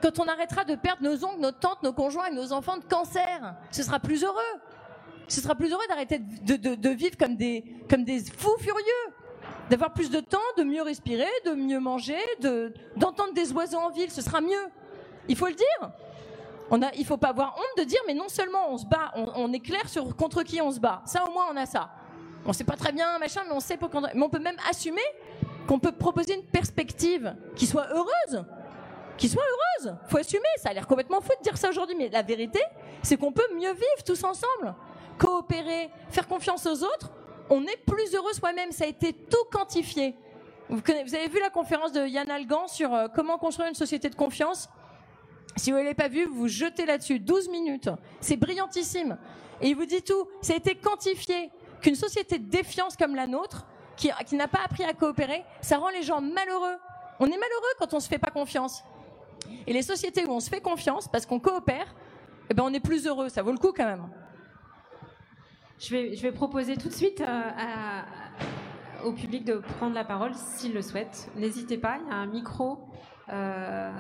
[0.03, 2.85] Quand on arrêtera de perdre nos oncles, nos tantes, nos conjoints et nos enfants de
[2.85, 4.61] cancer, ce sera plus heureux.
[5.27, 9.13] Ce sera plus heureux d'arrêter de, vivre comme des, comme des fous furieux.
[9.71, 12.19] D'avoir plus de temps, de mieux respirer, de mieux manger,
[12.97, 14.69] d'entendre des oiseaux en ville, ce sera mieux.
[15.29, 15.91] Il faut le dire.
[16.71, 19.13] On a, il faut pas avoir honte de dire, mais non seulement on se bat,
[19.15, 21.03] on, est clair sur contre qui on se bat.
[21.07, 21.91] Ça, au moins, on a ça.
[22.45, 25.03] On sait pas très bien, machin, mais on sait pour Mais on peut même assumer
[25.67, 28.45] qu'on peut proposer une perspective qui soit heureuse.
[29.19, 29.97] Qui soit heureuse.
[30.09, 30.49] Faut assumer.
[30.57, 32.61] Ça a l'air complètement fou de dire ça aujourd'hui, mais la vérité,
[33.03, 34.75] c'est qu'on peut mieux vivre tous ensemble.
[35.19, 37.11] Coopérer, faire confiance aux autres.
[37.51, 38.73] On est plus heureux soi-même.
[38.73, 40.15] Ça a été tout quantifié.
[40.69, 44.15] Vous, avez vu la conférence de Yann Algan sur euh, comment construire une société de
[44.15, 44.69] confiance?
[45.57, 47.89] Si vous ne l'avez pas vu, vous jetez là-dessus 12 minutes.
[48.21, 49.17] C'est brillantissime.
[49.63, 50.29] Et il vous dit tout.
[50.43, 54.85] Ça a été quantifié qu'une société de défiance comme la nôtre, qui, n'a pas appris
[54.85, 56.77] à coopérer, ça rend les gens malheureux.
[57.19, 58.85] On est malheureux quand on se fait pas confiance.
[59.67, 61.95] Et les sociétés où on se fait confiance, parce qu'on coopère,
[62.51, 63.29] eh ben on est plus heureux.
[63.29, 64.09] Ça vaut le coup quand même.
[65.81, 67.51] Je vais, je vais proposer tout de suite euh,
[69.05, 71.31] au public de prendre la parole s'il le souhaite.
[71.37, 72.81] N'hésitez pas, il y a un micro.
[73.29, 73.93] Euh,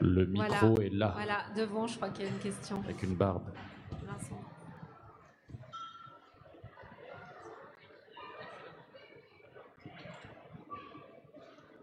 [0.00, 1.12] le micro est là.
[1.14, 2.80] Voilà, devant, je crois qu'il y a une question.
[2.84, 3.50] Avec une barbe.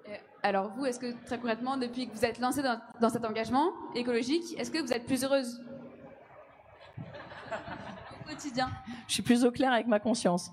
[0.08, 3.26] Euh, alors vous, est-ce que très concrètement, depuis que vous êtes lancé dans, dans cet
[3.26, 5.60] engagement écologique, est-ce que vous êtes plus heureuse?
[9.08, 10.52] Je suis plus au clair avec ma conscience.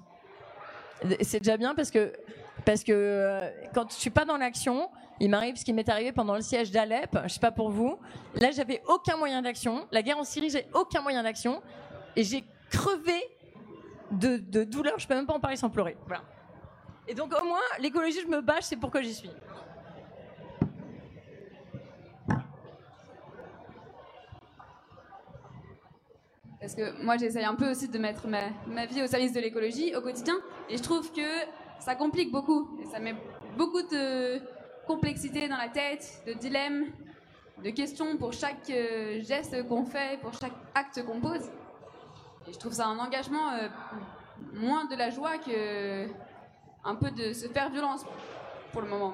[1.20, 2.12] C'est déjà bien parce que
[2.64, 4.88] parce que euh, quand je suis pas dans l'action,
[5.20, 7.98] il m'arrive ce qui m'est arrivé pendant le siège d'Alep, je sais pas pour vous.
[8.35, 9.87] Là, j'avais aucun moyen d'action.
[9.92, 11.62] La guerre en Syrie, j'ai aucun moyen d'action.
[12.16, 13.22] Et j'ai crevé
[14.11, 14.98] de, douleur.
[14.98, 15.96] Je peux même pas en parler sans pleurer.
[16.06, 16.22] Voilà.
[17.08, 19.30] Et donc, au moins, l'écologie, je me bâche, c'est pourquoi j'y suis.
[26.62, 29.96] Parce que moi, j'essaye un peu aussi de mettre ma, vie au service de l'écologie
[29.96, 30.37] au quotidien.
[30.70, 31.29] Et je trouve que
[31.81, 32.79] ça complique beaucoup.
[32.92, 33.16] Ça met
[33.59, 34.40] beaucoup de
[34.87, 36.85] complexité dans la tête, de dilemmes,
[37.64, 41.51] de questions pour chaque euh, geste qu'on fait, pour chaque acte qu'on pose.
[42.46, 43.68] Et je trouve ça un engagement euh,
[44.55, 46.07] moins de la joie que
[46.85, 48.05] un peu de se faire violence
[48.70, 49.12] pour le moment.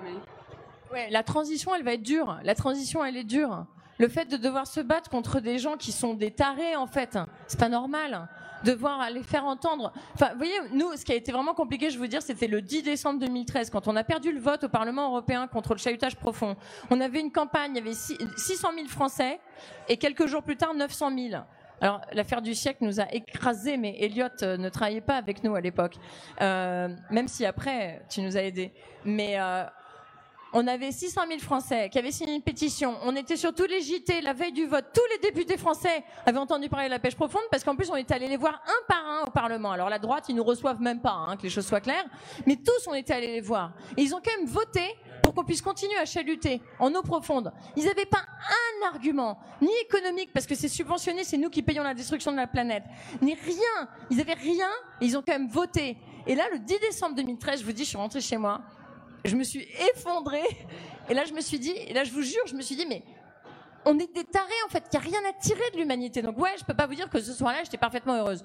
[0.92, 1.08] Mais...
[1.10, 2.38] La transition, elle va être dure.
[2.42, 3.64] La transition, elle est dure.
[3.98, 7.18] Le fait de devoir se battre contre des gens qui sont des tarés, en fait,
[7.46, 8.28] c'est pas normal
[8.64, 9.92] devoir aller faire entendre.
[10.14, 12.62] Enfin, vous voyez, nous, ce qui a été vraiment compliqué, je veux dire, c'était le
[12.62, 16.16] 10 décembre 2013, quand on a perdu le vote au Parlement européen contre le chahutage
[16.16, 16.56] profond.
[16.90, 19.40] On avait une campagne, il y avait 600 000 Français,
[19.88, 21.42] et quelques jours plus tard, 900 000.
[21.80, 25.54] Alors, l'affaire du siècle nous a écrasés, mais Elliot euh, ne travaillait pas avec nous
[25.54, 25.94] à l'époque.
[26.40, 28.72] Euh, même si après, tu nous as aidés.
[29.04, 29.64] Mais euh,
[30.52, 32.96] on avait 600 000 Français qui avaient signé une pétition.
[33.02, 34.86] On était sur tous les JT la veille du vote.
[34.94, 37.96] Tous les députés français avaient entendu parler de la pêche profonde parce qu'en plus on
[37.96, 39.72] était allé les voir un par un au Parlement.
[39.72, 42.06] Alors la droite, ils nous reçoivent même pas, hein, que les choses soient claires.
[42.46, 43.72] Mais tous, on était allés les voir.
[43.96, 44.82] Et ils ont quand même voté
[45.22, 47.52] pour qu'on puisse continuer à chaluter en eau profonde.
[47.76, 51.82] Ils n'avaient pas un argument, ni économique, parce que c'est subventionné, c'est nous qui payons
[51.82, 52.84] la destruction de la planète,
[53.20, 53.88] ni rien.
[54.10, 55.98] Ils avaient rien, et ils ont quand même voté.
[56.26, 58.62] Et là, le 10 décembre 2013, je vous dis, je suis rentrée chez moi
[59.24, 60.46] je me suis effondrée.
[61.08, 62.86] Et là, je me suis dit, et là, je vous jure, je me suis dit,
[62.86, 63.02] mais
[63.84, 64.84] on est des tarés, en fait.
[64.92, 66.22] Il n'y a rien à tirer de l'humanité.
[66.22, 68.42] Donc, ouais, je peux pas vous dire que ce soir-là, j'étais parfaitement heureuse.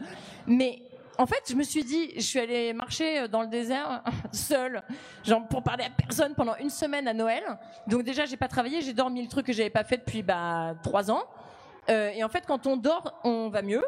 [0.48, 0.82] Mais,
[1.18, 4.84] en fait, je me suis dit, je suis allée marcher dans le désert, seule,
[5.24, 7.44] genre, pour parler à personne pendant une semaine à Noël.
[7.88, 10.76] Donc, déjà, j'ai pas travaillé, j'ai dormi le truc que j'avais pas fait depuis, bah,
[10.84, 11.24] trois ans.
[11.90, 13.84] Euh, et en fait, quand on dort, on va mieux.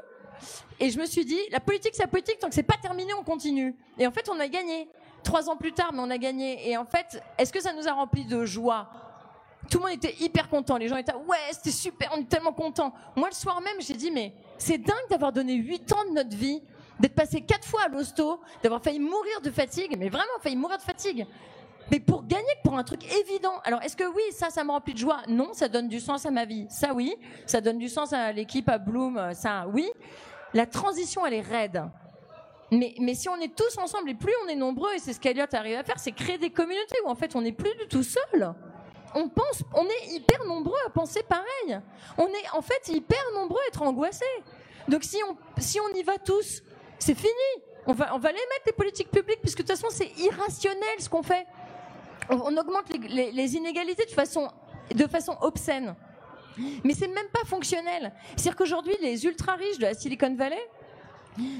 [0.79, 3.13] Et je me suis dit, la politique, c'est la politique, tant que c'est pas terminé,
[3.13, 3.75] on continue.
[3.97, 4.89] Et en fait, on a gagné
[5.25, 6.69] trois ans plus tard, mais on a gagné.
[6.69, 8.87] Et en fait, est-ce que ça nous a rempli de joie?
[9.69, 10.77] Tout le monde était hyper content.
[10.77, 12.93] Les gens étaient ouais, c'était super, on est tellement content.
[13.15, 16.37] Moi, le soir même, j'ai dit mais c'est dingue d'avoir donné huit ans de notre
[16.37, 16.61] vie,
[16.99, 20.77] d'être passé quatre fois à l'hosto, d'avoir failli mourir de fatigue, mais vraiment failli mourir
[20.77, 21.25] de fatigue.
[21.91, 23.53] Mais pour gagner pour un truc évident.
[23.63, 25.21] Alors, est-ce que oui, ça, ça me remplit de joie?
[25.27, 26.65] Non, ça donne du sens à ma vie.
[26.69, 27.15] Ça, oui.
[27.45, 29.33] Ça donne du sens à l'équipe, à Bloom.
[29.33, 29.87] Ça, oui.
[30.53, 31.83] La transition, elle est raide.
[32.75, 35.53] Mais, si on est tous ensemble et plus on est nombreux, et c'est ce qu'Eliott
[35.53, 38.03] arrive à faire, c'est créer des communautés où en fait on n'est plus du tout
[38.03, 38.53] seul.
[39.13, 41.79] On pense, on est hyper nombreux à penser pareil.
[42.17, 44.25] On est en fait hyper nombreux à être angoissés.
[44.87, 46.63] Donc si on, si on y va tous,
[46.99, 47.31] c'est fini.
[47.87, 50.99] On va, on va les mettre les politiques publiques puisque de toute façon c'est irrationnel
[50.99, 51.45] ce qu'on fait.
[52.29, 54.49] On, augmente les, les, inégalités de façon,
[54.93, 55.95] de façon obscène.
[56.83, 58.11] Mais c'est même pas fonctionnel.
[58.35, 60.67] C'est-à-dire qu'aujourd'hui les ultra riches de la Silicon Valley,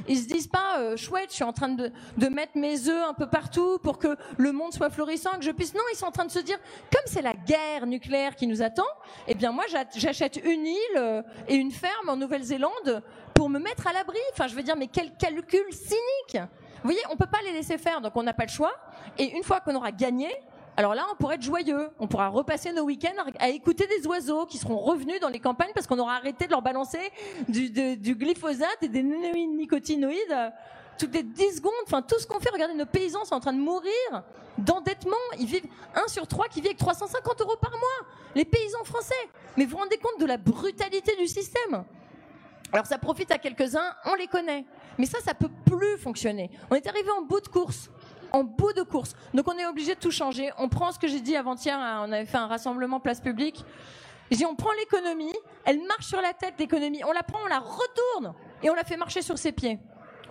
[0.08, 3.04] Ils se disent pas, euh, chouette, je suis en train de, de mettre mes œufs
[3.08, 5.74] un peu partout pour que le monde soit florissant, que je puisse.
[5.74, 6.58] Non, ils sont en train de se dire,
[6.92, 8.84] comme c'est la guerre nucléaire qui nous attend,
[9.28, 13.88] eh bien moi j'achète une île euh, et une ferme en Nouvelle-Zélande pour me mettre
[13.88, 14.18] à l'abri.
[14.34, 16.44] Enfin, je veux dire, mais quel calcul cynique
[16.84, 18.74] Vous voyez, on peut pas les laisser faire, donc on n'a pas le choix.
[19.18, 20.30] Et une fois qu'on aura gagné,
[20.78, 21.90] alors là, on pourrait être joyeux.
[22.00, 25.72] On pourra repasser nos week-ends à écouter des oiseaux qui seront revenus dans les campagnes
[25.74, 27.00] parce qu'on aura arrêté de leur balancer
[27.48, 30.52] du, glyphosate et des nicotinoïdes
[30.98, 31.74] toutes les 10 secondes.
[31.86, 34.24] Enfin, tout ce qu'on fait, regardez, nos paysans sont en train de mourir
[34.58, 35.16] d'endettement.
[35.40, 38.10] Ils vivent un sur trois qui vit avec 350 euros par mois.
[38.34, 39.14] Les paysans français.
[39.58, 41.86] Mais vous vous rendez compte de la brutalité du système?
[42.74, 44.66] Alors ça profite à quelques-uns, on les connaît.
[44.98, 46.50] Mais ça, ça peut plus fonctionner.
[46.70, 47.90] On est arrivé en bout de course
[48.36, 49.14] en bout de course.
[49.34, 50.52] Donc on est obligé de tout changer.
[50.58, 53.64] On prend ce que j'ai dit avant-hier, hein, on avait fait un rassemblement place publique.
[54.30, 57.60] J'ai on prend l'économie, elle marche sur la tête l'économie, on la prend, on la
[57.60, 59.80] retourne et on la fait marcher sur ses pieds.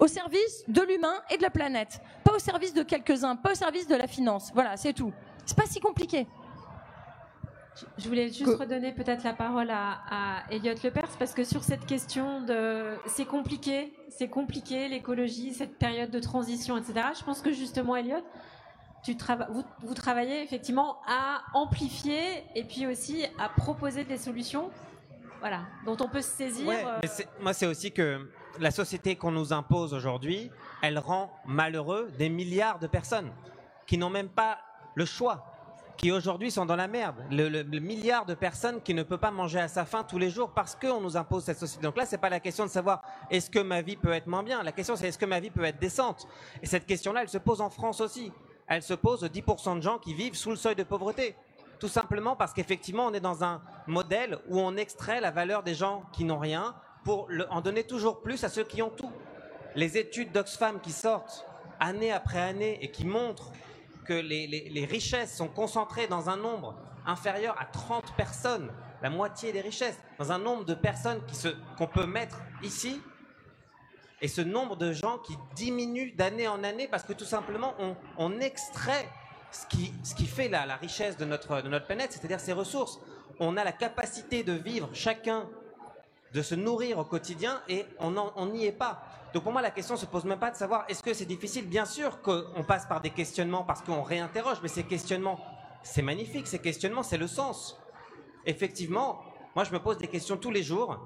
[0.01, 2.01] Au service de l'humain et de la planète.
[2.25, 4.51] Pas au service de quelques-uns, pas au service de la finance.
[4.53, 5.13] Voilà, c'est tout.
[5.47, 6.27] C'est pas si compliqué.
[7.99, 11.87] Je voulais juste redonner peut-être la parole à, à Elliot Lepers parce que sur cette
[11.87, 17.09] question de c'est compliqué, c'est compliqué l'écologie, cette période de transition, etc.
[17.19, 18.23] Je pense que justement Elliot,
[19.05, 19.17] tu
[19.51, 24.71] vous, vous, travaillez effectivement à amplifier et puis aussi à proposer des solutions,
[25.41, 26.71] voilà, dont on peut se saisir.
[26.71, 27.01] Euh,
[27.41, 32.79] moi, c'est aussi que la société qu'on nous impose aujourd'hui, elle rend malheureux des milliards
[32.79, 33.31] de personnes
[33.87, 34.59] qui n'ont même pas
[34.95, 35.54] le choix
[36.05, 37.17] qui aujourd'hui sont dans la merde.
[37.31, 40.51] Le, milliard de personnes qui ne peut pas manger à sa faim tous les jours
[40.51, 41.83] parce qu'on nous impose cette société.
[41.83, 44.43] Donc là, c'est pas la question de savoir est-ce que ma vie peut être moins
[44.43, 44.63] bien?
[44.63, 46.29] La question, c'est est-ce que ma vie peut être décente?
[46.63, 48.31] Et cette question-là, elle se pose en France aussi.
[48.67, 51.37] Elle se pose aux 10% de gens qui vivent sous le seuil de pauvreté.
[51.81, 55.75] Tout simplement parce qu'effectivement, on est dans un modèle où on extrait la valeur des
[55.75, 59.11] gens qui n'ont rien pour en donner toujours plus à ceux qui ont tout.
[59.75, 61.47] Les études d'Oxfam qui sortent
[61.81, 63.53] année après année et qui montrent
[64.05, 68.71] que les, richesses sont concentrées dans un nombre inférieur à 30 personnes,
[69.03, 71.21] la moitié des richesses, dans un nombre de personnes
[71.77, 73.01] qu'on peut mettre ici,
[74.21, 77.75] et ce nombre de gens qui diminue d'année en année parce que tout simplement
[78.17, 79.07] on, extrait
[79.51, 82.55] ce qui, ce qui fait la, la richesse de notre, de notre planète, c'est-à-dire ses
[82.55, 83.01] ressources.
[83.39, 85.47] On a la capacité de vivre chacun,
[86.33, 89.03] de se nourrir au quotidien et on n'y est pas.
[89.35, 91.67] Donc pour moi, la question se pose même pas de savoir est-ce que c'est difficile?
[91.67, 95.41] Bien sûr qu'on passe par des questionnements parce qu'on réinterroge, mais ces questionnements,
[95.83, 96.47] c'est magnifique.
[96.47, 97.77] Ces questionnements, c'est le sens.
[98.47, 99.25] Effectivement,
[99.57, 101.01] moi, je me pose des questions tous les jours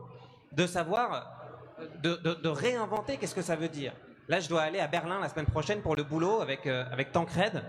[0.52, 1.40] de savoir,
[2.02, 3.94] de, réinventer qu'est-ce que ça veut dire.
[4.28, 7.12] Là, je dois aller à Berlin la semaine prochaine pour le boulot avec, euh, avec
[7.12, 7.64] Tancred.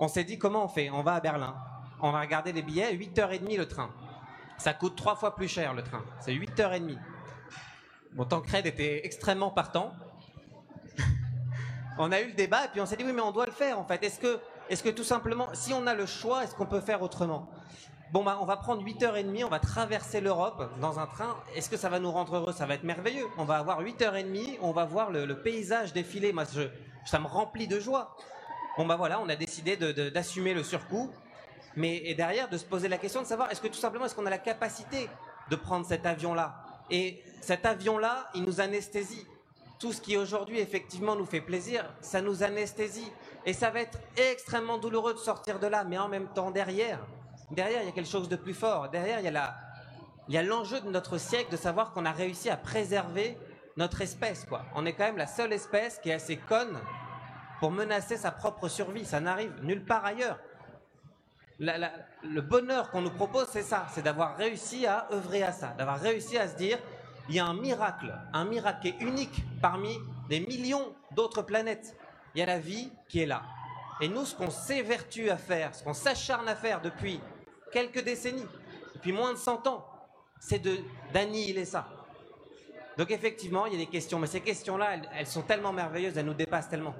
[0.00, 0.90] On s'est dit comment on fait?
[0.90, 1.54] On va à Berlin.
[2.00, 3.90] On va regarder les billets, 8h30 le train.
[4.56, 6.02] Ça coûte trois fois plus cher le train.
[6.18, 6.98] C'est 8h30.
[8.12, 9.92] Bon, Tancred était extrêmement partant.
[11.98, 13.52] on a eu le débat et puis on s'est dit oui mais on doit le
[13.52, 14.02] faire en fait.
[14.02, 17.02] Est-ce que, est que tout simplement, si on a le choix, est-ce qu'on peut faire
[17.02, 17.48] autrement?
[18.10, 21.36] Bon bah on va prendre 8h30, on va traverser l'Europe dans un train.
[21.54, 22.52] Est-ce que ça va nous rendre heureux?
[22.52, 23.26] Ça va être merveilleux.
[23.36, 26.32] On va avoir 8h30, on va voir le, paysage défiler.
[26.32, 26.44] Moi
[27.04, 28.16] ça me remplit de joie.
[28.78, 31.10] Bon bah voilà, on a décidé d'assumer le surcoût.
[31.76, 34.14] Mais et derrière de se poser la question de savoir est-ce que tout simplement est-ce
[34.14, 35.10] qu'on a la capacité
[35.50, 39.26] de prendre cet avion là et cet avion-là, il nous anesthésie.
[39.78, 43.10] Tout ce qui aujourd'hui effectivement nous fait plaisir, ça nous anesthésie.
[43.46, 47.06] Et ça va être extrêmement douloureux de sortir de là, mais en même temps derrière,
[47.50, 48.88] derrière il y a quelque chose de plus fort.
[48.90, 53.38] Derrière il y a l'enjeu de notre siècle de savoir qu'on a réussi à préserver
[53.76, 54.44] notre espèce.
[54.44, 54.64] Quoi.
[54.74, 56.78] On est quand même la seule espèce qui est assez conne
[57.60, 59.04] pour menacer sa propre survie.
[59.04, 60.38] Ça n'arrive nulle part ailleurs.
[61.58, 66.00] Le bonheur qu'on nous propose, c'est ça, c'est d'avoir réussi à œuvrer à ça, d'avoir
[66.00, 66.78] réussi à se dire,
[67.28, 71.96] il y a un miracle, un miracle qui est unique parmi des millions d'autres planètes.
[72.34, 73.42] Il y a la vie qui est là.
[74.00, 77.20] Et nous, ce qu'on s'évertue à faire, ce qu'on s'acharne à faire depuis
[77.72, 78.46] quelques décennies,
[78.94, 79.84] depuis moins de 100 ans,
[80.38, 80.62] c'est
[81.12, 81.88] d'annihiler ça.
[82.96, 86.26] Donc effectivement, il y a des questions, mais ces questions-là, elles, sont tellement merveilleuses, elles
[86.26, 86.94] nous dépassent tellement.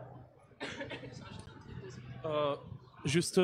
[2.24, 2.56] Euh,
[3.04, 3.40] juste.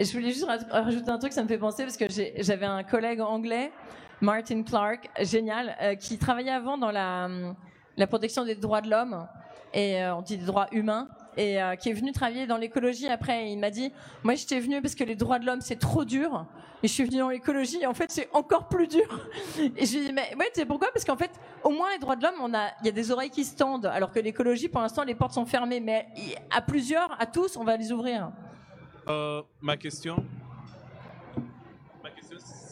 [0.00, 3.20] Je voulais juste rajouter un truc, ça me fait penser, parce que j'avais un collègue
[3.20, 3.70] anglais
[4.22, 7.28] Martin Clark, génial, euh, qui travaillait avant dans la,
[8.06, 9.26] protection des droits de l'homme
[9.74, 13.08] et euh, on dit des droits humains et euh, qui est venu travailler dans l'écologie
[13.08, 13.50] après.
[13.50, 13.92] il m'a dit,
[14.22, 16.46] moi j'étais venu parce que les droits de l'homme c'est trop dur
[16.82, 19.28] et je suis venu dans l'écologie et en fait c'est encore plus dur.
[19.76, 20.88] Et je lui ai dit, mais ouais, tu sais pourquoi?
[20.92, 21.30] Parce qu'en fait,
[21.62, 24.10] au moins les droits de l'homme, il y a des oreilles qui se tendent, alors
[24.10, 25.80] que l'écologie, pour l'instant, les portes sont fermées.
[25.80, 26.06] Mais
[26.50, 28.32] à plusieurs, à tous, on va les ouvrir.
[29.60, 30.24] Ma question,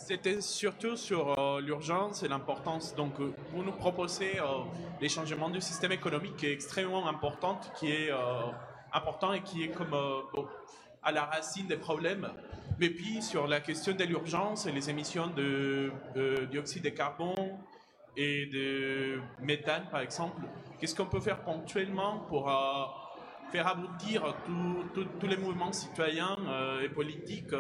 [0.09, 2.95] C'était surtout sur euh, l'urgence et l'importance.
[2.95, 4.63] Donc, euh, vous nous proposez euh,
[5.03, 8.11] les changements du système économique qui est extrêmement important, qui est
[8.91, 9.95] important et qui est comme
[11.03, 12.27] à la racine des problèmes.
[12.79, 15.93] Mais puis, sur la question de l'urgence et les émissions de
[16.51, 17.59] dioxyde de carbone
[18.17, 20.41] et de méthane, par exemple,
[20.81, 22.49] qu'est-ce qu'on peut faire ponctuellement pour
[23.51, 24.35] faire aboutir
[25.21, 26.37] tous les mouvements citoyens
[26.83, 27.55] et politiques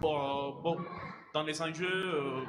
[0.00, 0.76] bon,
[1.32, 2.40] dans les enjeux euh,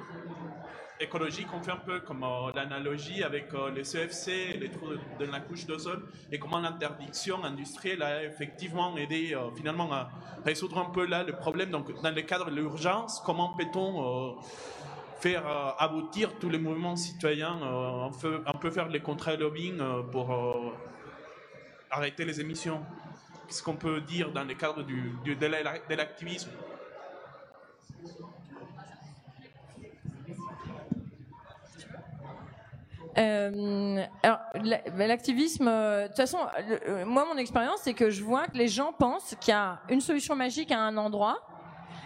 [1.00, 5.26] écologiques, on fait un peu comme euh, l'analogie avec euh, les CFC, les trous de,
[5.26, 10.10] la couche d'ozone, et comment l'interdiction industrielle a effectivement aidé finalement à
[10.46, 11.72] résoudre un peu là le problème.
[11.72, 14.36] Donc, dans le cadre de l'urgence, comment peut-on
[15.20, 15.44] faire
[15.80, 18.12] aboutir tous les mouvements citoyens, on,
[18.60, 19.80] peut, faire les contre-lobbying
[20.12, 20.28] pour
[21.90, 22.82] arrêter les émissions.
[23.48, 26.50] Qu'est-ce qu'on peut dire dans le cadre du, de l'activisme?
[33.18, 34.40] Euh, alors,
[34.98, 36.40] l'activisme, euh, de toute façon,
[36.88, 39.80] euh, moi, mon expérience, c'est que je vois que les gens pensent qu'il y a
[39.90, 41.40] une solution magique à un endroit,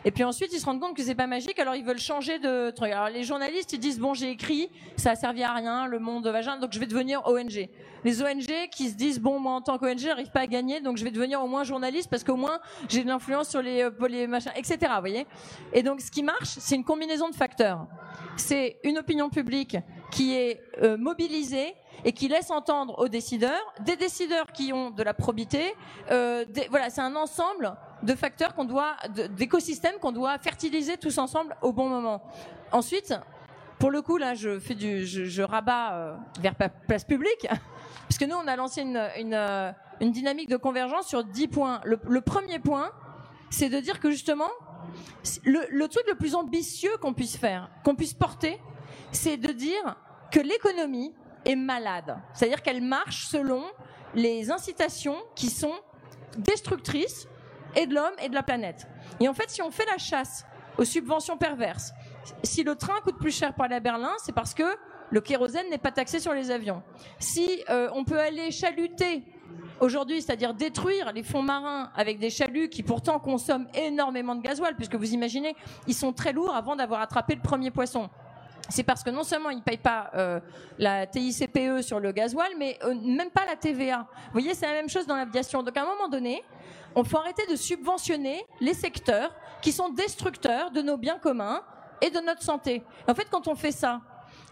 [0.05, 2.39] et puis ensuite, ils se rendent compte que c'est pas magique, alors ils veulent changer
[2.39, 2.91] de truc.
[2.91, 6.27] Alors les journalistes, ils disent bon, j'ai écrit, ça a servi à rien, le monde
[6.27, 7.69] vagin, donc je vais devenir ONG.
[8.05, 10.97] Les ONG qui se disent bon, moi en tant qu'ONG, j'arrive pas à gagner, donc
[10.97, 14.27] je vais devenir au moins journaliste parce qu'au moins j'ai de l'influence sur les, les
[14.27, 14.77] machins, etc.
[14.95, 15.27] Vous voyez
[15.73, 17.87] Et donc ce qui marche, c'est une combinaison de facteurs.
[18.37, 19.77] C'est une opinion publique
[20.11, 21.75] qui est euh, mobilisé
[22.05, 25.75] et qui laisse entendre aux décideurs, des décideurs qui ont de la probité.
[26.09, 28.95] Euh, voilà, c'est un ensemble de facteurs qu'on doit,
[29.31, 32.21] d'écosystèmes qu'on doit fertiliser tous ensemble au bon moment.
[32.71, 33.13] Ensuite,
[33.77, 34.75] pour le coup, là, je fais
[35.43, 37.47] rabats euh, vers place publique,
[38.07, 39.71] puisque nous, on a lancé une, une, euh,
[40.01, 41.81] dynamique de convergence sur 10 points.
[41.83, 42.91] Le, premier point,
[43.49, 44.49] c'est de dire que justement,
[45.43, 48.59] le truc le plus ambitieux qu'on puisse faire, qu'on puisse porter,
[49.11, 49.97] c'est de dire
[50.31, 51.13] que l'économie
[51.45, 52.17] est malade.
[52.33, 53.63] C'est-à-dire qu'elle marche selon
[54.13, 55.75] les incitations qui sont
[56.37, 57.27] destructrices
[57.75, 58.87] et de l'homme et de la planète.
[59.19, 60.45] Et en fait, si on fait la chasse
[60.77, 61.93] aux subventions perverses,
[62.43, 64.63] si le train coûte plus cher pour aller à Berlin, c'est parce que
[65.09, 66.83] le kérosène n'est pas taxé sur les avions.
[67.17, 69.23] Si euh, on peut aller chaluter
[69.79, 74.75] aujourd'hui, c'est-à-dire détruire les fonds marins avec des chaluts qui pourtant consomment énormément de gasoil,
[74.75, 75.55] puisque vous imaginez,
[75.87, 78.09] ils sont très lourds avant d'avoir attrapé le premier poisson
[78.69, 80.39] c'est parce que non seulement ils ne payent pas euh,
[80.77, 84.07] la TICPE sur le gasoil, mais euh, même pas la TVA.
[84.25, 85.63] Vous voyez, c'est la même chose dans l'aviation.
[85.63, 86.43] Donc à un moment donné,
[86.95, 91.63] on faut arrêter de subventionner les secteurs qui sont destructeurs de nos biens communs
[92.01, 92.83] et de notre santé.
[93.07, 94.01] En fait, quand on fait ça,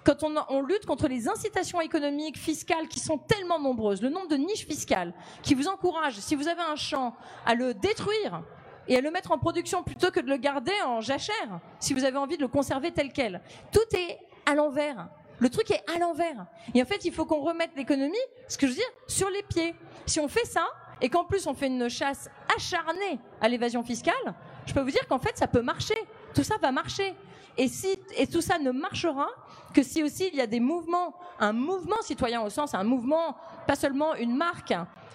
[0.04, 4.28] quand on, on, lutte contre les incitations économiques, fiscales qui sont tellement nombreuses, le nombre
[4.28, 5.14] de niches fiscales
[5.44, 7.16] qui vous encouragent, si vous avez un champ,
[7.46, 8.42] à le détruire,
[8.88, 12.04] et à le mettre en production plutôt que de le garder en jachère, si vous
[12.04, 13.42] avez envie de le conserver tel quel.
[13.72, 15.10] Tout est à l'envers.
[15.40, 16.48] Le truc est à l'envers.
[16.74, 18.18] Et en fait, il faut qu'on remette l'économie,
[18.48, 19.76] ce que je veux dire, sur les pieds.
[20.06, 20.66] Si on fait ça,
[21.02, 24.36] et qu'en plus on fait une chasse acharnée à l'évasion fiscale,
[24.68, 25.96] je peux vous dire qu'en fait, ça peut marcher.
[26.36, 27.16] Tout ça va marcher.
[27.58, 29.28] Et si, et tout ça ne marchera
[29.74, 33.36] que si aussi il y a des mouvements, un mouvement citoyen au sens, un mouvement,
[33.66, 34.74] pas seulement une marque,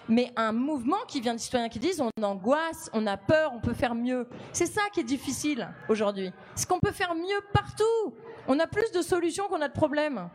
[0.09, 3.59] mais un mouvement qui vient de citoyens qui disent on angoisse, on a peur, on
[3.59, 4.27] peut faire mieux.
[4.51, 6.31] C'est ça qui est difficile aujourd'hui.
[6.55, 8.13] C'est qu'on peut faire mieux partout.
[8.47, 10.29] On a plus de solutions qu'on a de problèmes.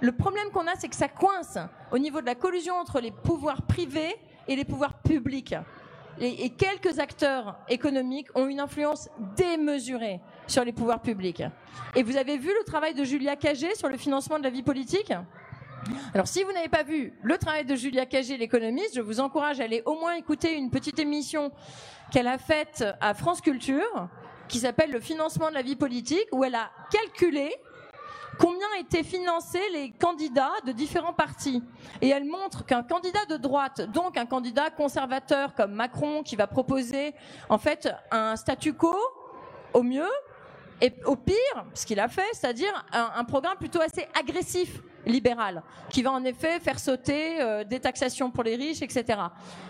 [0.00, 1.58] Le problème qu'on a, c'est que ça coince
[1.92, 4.16] au niveau de la collusion entre les pouvoirs privés
[4.48, 5.54] et les pouvoirs publics.
[6.20, 11.42] Et, quelques acteurs économiques ont une influence démesurée sur les pouvoirs publics.
[11.96, 14.62] Et vous avez vu le travail de Julia Cagé sur le financement de la vie
[14.62, 15.12] politique?
[16.14, 19.60] Alors, si vous n'avez pas vu le travail de Julia Cagé, l'économiste, je vous encourage
[19.60, 21.50] à aller au moins écouter une petite émission
[22.10, 24.08] qu'elle a faite à France Culture,
[24.48, 27.54] qui s'appelle Le financement de la vie politique, où elle a calculé
[28.38, 31.62] combien étaient financés les candidats de différents partis.
[32.00, 36.46] Et elle montre qu'un candidat de droite, donc un candidat conservateur comme Macron, qui va
[36.46, 37.14] proposer
[37.48, 38.96] en fait un statu quo,
[39.72, 40.10] au mieux,
[40.80, 46.02] et au pire, ce qu'il a fait, c'est-à-dire un, programme plutôt assez agressif libéral, qui
[46.02, 49.18] va en effet faire sauter euh, des taxations pour les riches, etc.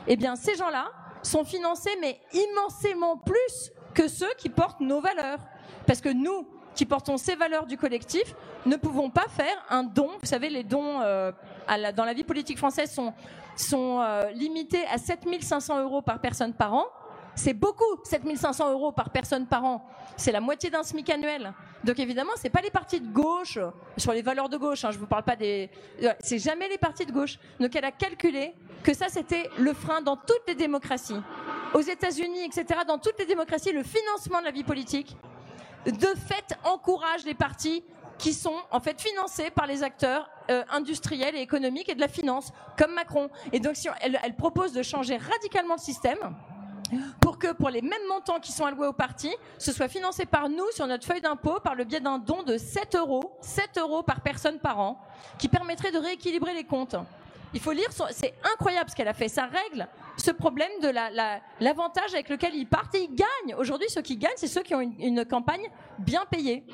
[0.07, 0.91] Eh bien, ces gens-là
[1.23, 5.39] sont financés, mais immensément plus que ceux qui portent nos valeurs.
[5.87, 8.35] Parce que nous, qui portons ces valeurs du collectif,
[8.67, 10.11] ne pouvons pas faire un don.
[10.21, 11.33] Vous savez, les dons euh,
[11.97, 13.13] dans la vie politique française sont,
[13.57, 16.87] sont euh, limités à 7500 euros par personne par an.
[17.37, 19.85] C'est beaucoup, 7500 euros par personne par an.
[20.17, 21.53] C'est la moitié d'un SMIC annuel.
[21.83, 23.59] Donc évidemment, c'est pas les partis de gauche,
[23.97, 25.69] sur les valeurs de gauche, hein, je vous parle pas des...
[26.21, 27.39] C'est jamais les partis de gauche.
[27.59, 28.55] Donc elle a calculé
[28.85, 31.21] que ça, c'était le frein dans toutes les démocraties.
[31.75, 35.17] Aux États-Unis, etc., dans toutes les démocraties, le financement de la vie politique,
[35.91, 37.85] de fait encourage les partis
[38.19, 42.09] qui sont en fait financés par les acteurs euh, industriels et économiques et de la
[42.09, 43.29] finance, comme Macron.
[43.53, 46.35] Et donc, elle propose de changer radicalement le système
[47.21, 50.49] pour que pour les mêmes montants qui sont alloués aux partis, ce soit financé par
[50.49, 54.03] nous sur notre feuille d'impôt par le biais d'un don de 7 euros, 7 euros
[54.03, 55.01] par personne par an,
[55.39, 56.97] qui permettrait de rééquilibrer les comptes.
[57.55, 59.29] Il faut lire, c'est incroyable ce qu'elle a fait.
[59.29, 59.87] Ça règle
[60.17, 63.55] ce problème de l'avantage la, avec lequel ils partent et ils gagnent.
[63.57, 66.65] Aujourd'hui, ceux qui gagnent, c'est ceux qui ont une, campagne bien payée.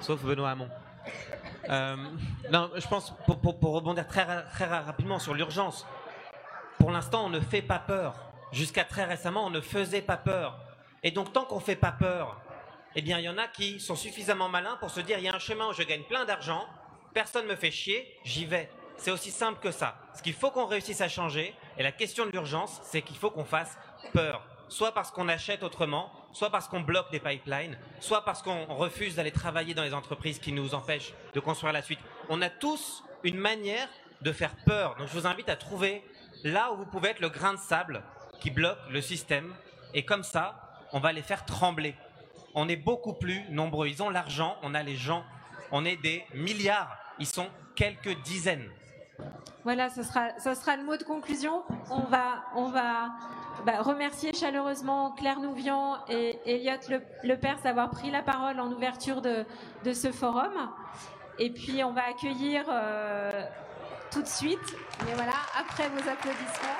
[0.00, 0.68] Sauf Benoît Hamon.
[1.70, 1.96] Euh,
[2.76, 5.86] je pense, pour, rebondir très, très rapidement sur l'urgence,
[6.78, 8.14] pour l'instant, on ne fait pas peur.
[8.52, 10.58] Jusqu'à très récemment, on ne faisait pas peur.
[11.02, 12.38] Et donc, tant qu'on ne fait pas peur,
[12.96, 15.28] eh bien, il y en a qui sont suffisamment malins pour se dire il y
[15.28, 16.66] a un chemin où je gagne plein d'argent,
[17.14, 18.68] personne ne me fait chier, j'y vais.
[18.96, 19.96] C'est aussi simple que ça.
[20.14, 23.30] Ce qu'il faut qu'on réussisse à changer, et la question de l'urgence, c'est qu'il faut
[23.30, 23.76] qu'on fasse
[24.12, 24.42] peur.
[24.68, 29.16] Soit parce qu'on achète autrement, soit parce qu'on bloque des pipelines, soit parce qu'on refuse
[29.16, 32.00] d'aller travailler dans les entreprises qui nous empêchent de construire la suite.
[32.28, 33.88] On a tous une manière
[34.22, 34.96] de faire peur.
[34.96, 36.02] Donc je vous invite à trouver
[36.42, 38.02] là où vous pouvez être le grain de sable
[38.40, 39.54] qui bloquent le système.
[39.92, 40.60] Et comme ça,
[40.92, 41.94] on va les faire trembler.
[42.54, 43.88] On est beaucoup plus nombreux.
[43.88, 45.24] Ils ont l'argent, on a les gens.
[45.70, 46.96] On est des milliards.
[47.18, 48.70] Ils sont quelques dizaines.
[49.64, 51.62] Voilà, ce sera, ça sera le mot de conclusion.
[51.90, 53.12] On va,
[53.64, 59.44] bah, remercier chaleureusement Claire Nouvian et Elliot Lepers d'avoir pris la parole en ouverture de,
[59.92, 60.52] ce forum.
[61.38, 63.44] Et puis, on va accueillir euh,
[64.12, 66.78] tout de suite, mais voilà, après vos applaudissements.